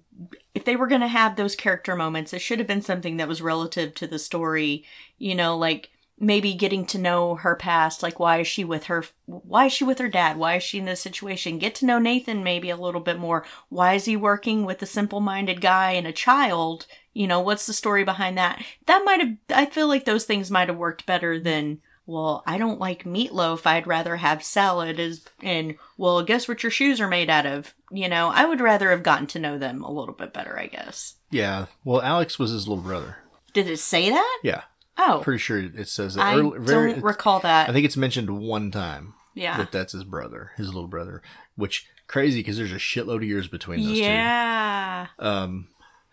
[0.54, 3.28] if they were going to have those character moments it should have been something that
[3.28, 4.84] was relative to the story
[5.18, 5.90] you know like
[6.20, 9.84] maybe getting to know her past like why is she with her why is she
[9.84, 10.36] with her dad?
[10.36, 11.58] Why is she in this situation?
[11.58, 13.44] Get to know nathan maybe a little bit more.
[13.70, 16.86] Why is he working with a simple-minded guy and a child?
[17.14, 18.62] You know what's the story behind that?
[18.86, 22.58] That might have i feel like those things might have worked better than well i
[22.58, 27.08] don't like meatloaf i'd rather have salad as and well guess what your shoes are
[27.08, 27.74] made out of?
[27.90, 30.66] You know i would rather have gotten to know them a little bit better i
[30.66, 31.14] guess.
[31.30, 31.66] Yeah.
[31.84, 33.16] Well, Alex was his little brother.
[33.52, 34.40] did it say that?
[34.42, 34.62] Yeah.
[35.01, 36.22] Oh Pretty sure it says that.
[36.24, 39.14] i early- very- don't recall that I think it's mentioned one time.
[39.34, 41.22] yeah that that's his brother, his little brother.
[41.57, 45.24] Which crazy because there's a shitload of years between those yeah two.
[45.26, 45.68] Um,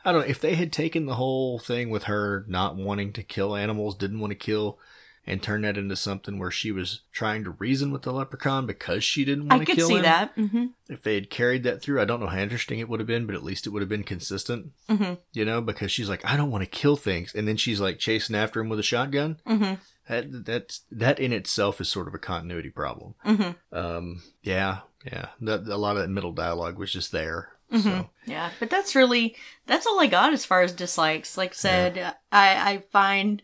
[0.06, 3.24] I don't know if they had taken the whole thing with her not wanting to
[3.24, 4.80] kill animals, didn't want to kill,
[5.28, 9.04] and turn that into something where she was trying to reason with the leprechaun because
[9.04, 10.04] she didn't i want to could kill see him.
[10.04, 13.02] that hmm If they had carried that through, I don't know how interesting it would
[13.02, 14.72] have been, but at least it would have been consistent.
[14.90, 17.80] hmm You know, because she's like, I don't want to kill things, and then she's
[17.82, 19.40] like chasing after him with a shotgun.
[19.46, 19.74] hmm
[20.08, 23.16] That that's that in itself is sort of a continuity problem.
[23.24, 25.28] hmm Um, yeah, yeah.
[25.42, 27.50] That, a lot of that middle dialogue was just there.
[27.72, 27.82] Mhm.
[27.84, 31.38] So Yeah, but that's really that's all I got as far as dislikes.
[31.38, 31.98] Like I said,
[32.32, 33.42] I I find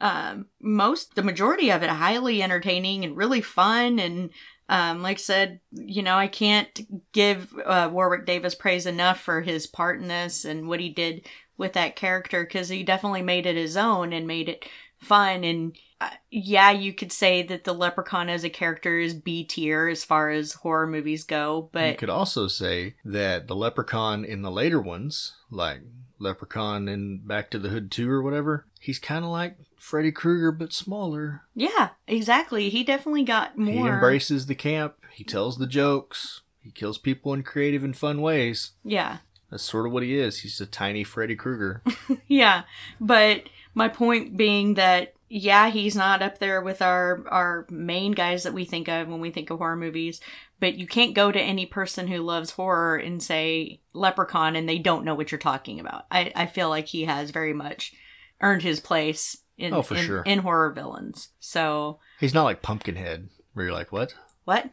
[0.00, 4.30] um most the majority of it highly entertaining and really fun and
[4.68, 6.80] um like I said, you know, I can't
[7.12, 11.26] give uh, Warwick Davis praise enough for his part in this and what he did
[11.56, 14.66] with that character cuz he definitely made it his own and made it
[14.98, 19.44] fun and uh, yeah, you could say that the leprechaun as a character is B
[19.44, 21.88] tier as far as horror movies go, but.
[21.88, 25.80] you could also say that the leprechaun in the later ones, like
[26.18, 30.52] Leprechaun in Back to the Hood 2 or whatever, he's kind of like Freddy Krueger
[30.52, 31.42] but smaller.
[31.54, 32.68] Yeah, exactly.
[32.68, 33.72] He definitely got more.
[33.72, 38.20] He embraces the camp, he tells the jokes, he kills people in creative and fun
[38.20, 38.72] ways.
[38.84, 39.18] Yeah,
[39.50, 40.40] That's sort of what he is.
[40.40, 41.82] He's a tiny Freddy Krueger.
[42.26, 42.62] yeah.
[43.00, 48.44] But my point being that yeah, he's not up there with our our main guys
[48.44, 50.20] that we think of when we think of horror movies.
[50.60, 54.78] But you can't go to any person who loves horror and say Leprechaun and they
[54.78, 56.06] don't know what you're talking about.
[56.10, 57.92] I I feel like he has very much
[58.40, 60.22] earned his place in Oh, for in, sure.
[60.22, 61.28] in horror villains.
[61.40, 64.14] So He's not like Pumpkinhead, where you're like, what?
[64.44, 64.70] what?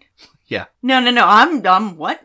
[0.48, 0.66] Yeah.
[0.82, 1.26] No, no, no.
[1.26, 2.22] I'm I'm what?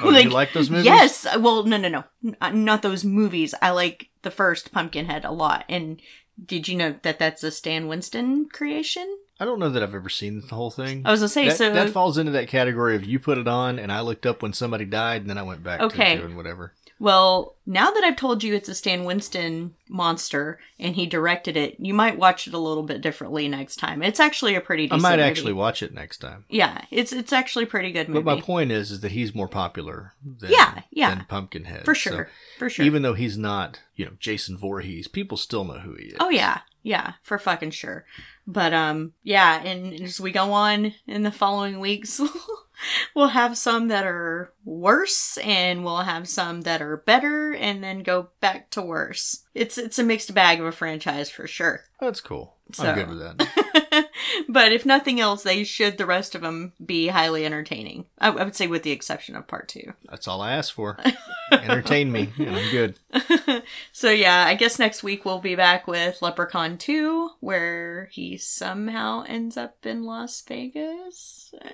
[0.00, 0.84] Oh, you like those movies?
[0.86, 1.26] Yes.
[1.38, 2.04] Well, no, no, no.
[2.42, 3.54] N- Not those movies.
[3.62, 5.64] I like the first Pumpkinhead a lot.
[5.68, 6.00] And
[6.44, 9.16] did you know that that's a Stan Winston creation?
[9.40, 11.02] I don't know that I've ever seen the whole thing.
[11.04, 11.72] I was gonna say that, so.
[11.72, 14.52] that falls into that category of you put it on and I looked up when
[14.52, 16.16] somebody died and then I went back Okay.
[16.16, 16.74] to doing whatever.
[17.02, 21.74] Well, now that I've told you it's a Stan Winston monster and he directed it,
[21.80, 24.04] you might watch it a little bit differently next time.
[24.04, 24.84] It's actually a pretty.
[24.84, 25.28] Decent I might movie.
[25.28, 26.44] actually watch it next time.
[26.48, 28.22] Yeah, it's it's actually a pretty good movie.
[28.22, 31.12] But my point is is that he's more popular than, Yeah, yeah.
[31.12, 31.84] than Pumpkinhead.
[31.84, 32.84] for So sure, for sure.
[32.84, 36.16] Even though he's not, you know, Jason Voorhees, people still know who he is.
[36.20, 38.04] Oh yeah, yeah, for fucking sure.
[38.46, 42.20] But um, yeah, and as we go on in the following weeks,
[43.14, 48.02] we'll have some that are worse and we'll have some that are better and then
[48.02, 49.44] go back to worse.
[49.54, 51.82] It's it's a mixed bag of a franchise for sure.
[52.00, 52.56] That's cool.
[52.72, 54.08] So- I'm good with that.
[54.48, 58.06] but if nothing else, they should the rest of them be highly entertaining.
[58.18, 59.92] I, I would say with the exception of part 2.
[60.08, 60.98] That's all I asked for.
[61.52, 62.98] Entertain me, and I'm good.
[63.92, 69.24] so yeah, I guess next week we'll be back with Leprechaun 2 where he somehow
[69.28, 71.54] ends up in Las Vegas.
[71.62, 71.68] Uh,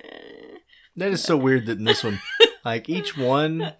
[0.95, 2.19] That is so weird that in this one,
[2.65, 3.73] like each one,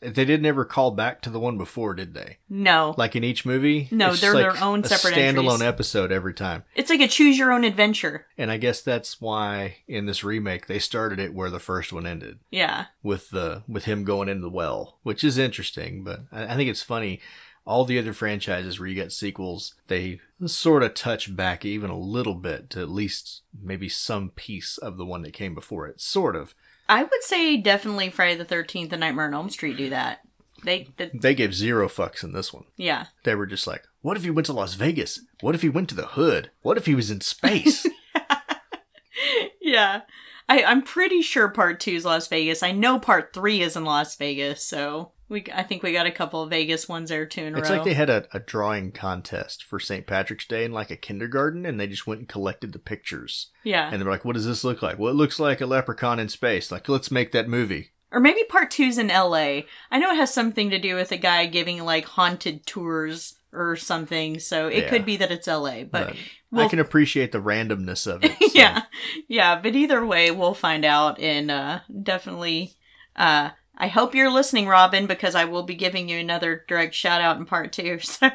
[0.00, 2.36] they didn't ever call back to the one before, did they?
[2.50, 2.94] no.
[2.98, 5.62] Like in each movie, No, it's they're just their own a separate standalone entries.
[5.62, 6.64] episode every time.
[6.74, 8.26] It's like a choose your own adventure.
[8.36, 12.06] And I guess that's why in this remake they started it where the first one
[12.06, 12.38] ended.
[12.50, 12.86] Yeah.
[13.02, 16.04] with the with him going into the well, which is interesting.
[16.04, 17.20] But I, I think it's funny.
[17.66, 21.98] All the other franchises where you get sequels, they sort of touch back even a
[21.98, 26.00] little bit to at least maybe some piece of the one that came before it.
[26.00, 26.54] Sort of.
[26.88, 30.20] I would say definitely Friday the 13th and Nightmare on Elm Street do that.
[30.64, 32.64] They, they They gave zero fucks in this one.
[32.76, 33.06] yeah.
[33.24, 35.20] They were just like, what if he went to Las Vegas?
[35.40, 36.52] What if he went to the hood?
[36.62, 37.84] What if he was in space?
[39.60, 40.02] yeah.
[40.48, 42.62] I, I'm pretty sure part two is Las Vegas.
[42.62, 46.10] I know part three is in Las Vegas, so we I think we got a
[46.12, 47.76] couple of Vegas ones there too in a it's row.
[47.76, 50.06] like they had a, a drawing contest for St.
[50.06, 53.50] Patrick's Day in like a kindergarten, and they just went and collected the pictures.
[53.64, 53.88] yeah.
[53.90, 54.98] And they're like, what does this look like?
[54.98, 56.70] Well, it looks like a leprechaun in space.
[56.70, 57.90] Like, let's make that movie.
[58.12, 59.62] Or maybe part two's in LA.
[59.90, 63.74] I know it has something to do with a guy giving like haunted tours or
[63.76, 64.88] something, so it Yeah.
[64.90, 66.16] could be that it's LA, but, But I
[66.52, 68.32] we'll can appreciate the randomness of it.
[68.40, 68.82] so- yeah
[69.28, 72.74] yeah but either way we'll find out and uh definitely
[73.16, 77.20] uh i hope you're listening robin because i will be giving you another direct shout
[77.20, 78.30] out in part two so.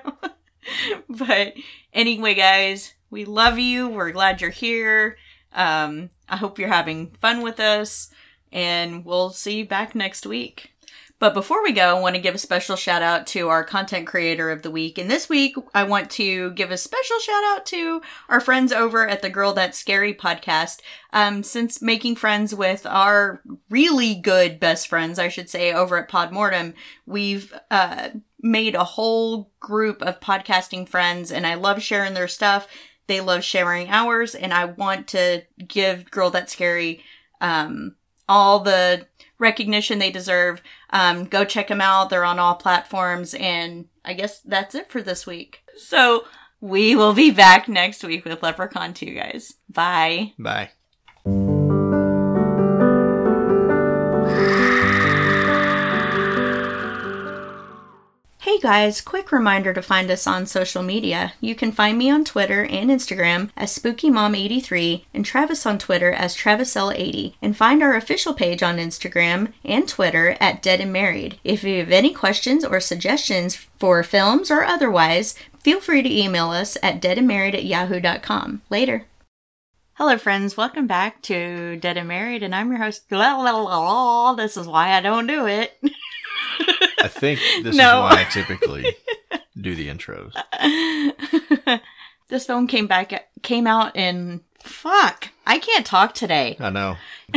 [1.09, 1.53] But
[1.93, 3.89] anyway guys we love you.
[3.89, 5.17] We're glad you're here.
[5.53, 8.09] Um i hope you're having fun with us
[8.51, 10.71] and we'll see you back next week
[11.21, 14.07] but before we go, I want to give a special shout out to our content
[14.07, 14.97] creator of the week.
[14.97, 19.07] And this week, I want to give a special shout out to our friends over
[19.07, 20.79] at the Girl That's Scary podcast.
[21.13, 26.09] Um, since making friends with our really good best friends, I should say, over at
[26.09, 26.73] Podmortem,
[27.05, 28.09] we've, uh,
[28.41, 32.67] made a whole group of podcasting friends and I love sharing their stuff.
[33.05, 37.03] They love sharing ours and I want to give Girl That's Scary,
[37.41, 37.95] um,
[38.27, 39.05] all the
[39.41, 40.61] recognition they deserve.
[40.91, 42.09] Um, go check them out.
[42.09, 43.33] They're on all platforms.
[43.33, 45.63] And I guess that's it for this week.
[45.75, 46.25] So
[46.61, 49.55] we will be back next week with Leprechaun 2, guys.
[49.67, 50.33] Bye.
[50.39, 50.69] Bye.
[58.41, 61.33] Hey guys, quick reminder to find us on social media.
[61.41, 66.35] You can find me on Twitter and Instagram as SpookyMom83 and Travis on Twitter as
[66.35, 71.37] TravisL80 and find our official page on Instagram and Twitter at Dead and Married.
[71.43, 76.49] If you have any questions or suggestions for films or otherwise, feel free to email
[76.49, 78.63] us at deadandmarried at yahoo.com.
[78.71, 79.05] Later.
[79.93, 80.57] Hello, friends.
[80.57, 83.07] Welcome back to Dead and Married, and I'm your host.
[83.07, 85.79] This is why I don't do it.
[87.03, 88.05] I think this No.
[88.07, 88.95] is why I typically
[89.59, 90.33] do the intros.
[92.29, 95.29] this film came back came out in fuck.
[95.45, 96.57] I can't talk today.
[96.59, 96.95] I know.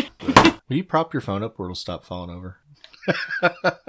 [0.68, 2.58] Will you prop your phone up or it'll stop falling over?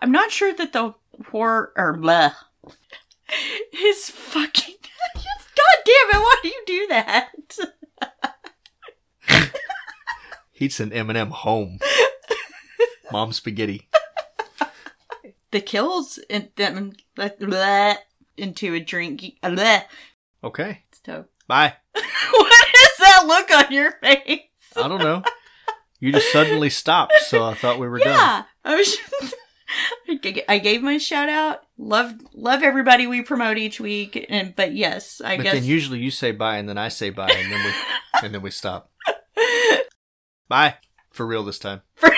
[0.00, 0.94] I'm not sure that the
[1.30, 2.32] horror or bleh
[3.74, 4.74] is fucking.
[5.14, 6.22] God damn it!
[6.22, 7.32] Why do you do that?
[10.52, 11.78] He'd send Eminem home.
[13.12, 13.88] Mom spaghetti.
[15.50, 16.92] The kills in them
[18.36, 19.24] into a drink.
[19.42, 19.82] Uh, bleh.
[20.44, 20.82] Okay.
[21.04, 21.74] So, Bye.
[21.94, 24.40] what is that look on your face?
[24.76, 25.22] I don't know.
[25.98, 28.08] You just suddenly stopped, so I thought we were done.
[28.08, 28.96] Yeah, I was.
[29.20, 29.34] Just,
[30.48, 31.60] I gave my shout out.
[31.78, 34.26] Love, love everybody we promote each week.
[34.28, 37.10] And but yes, I But guess then usually you say bye and then I say
[37.10, 37.72] bye and then we
[38.22, 38.90] and then we stop.
[40.48, 40.76] Bye.
[41.10, 41.80] For real this time.
[41.94, 42.10] for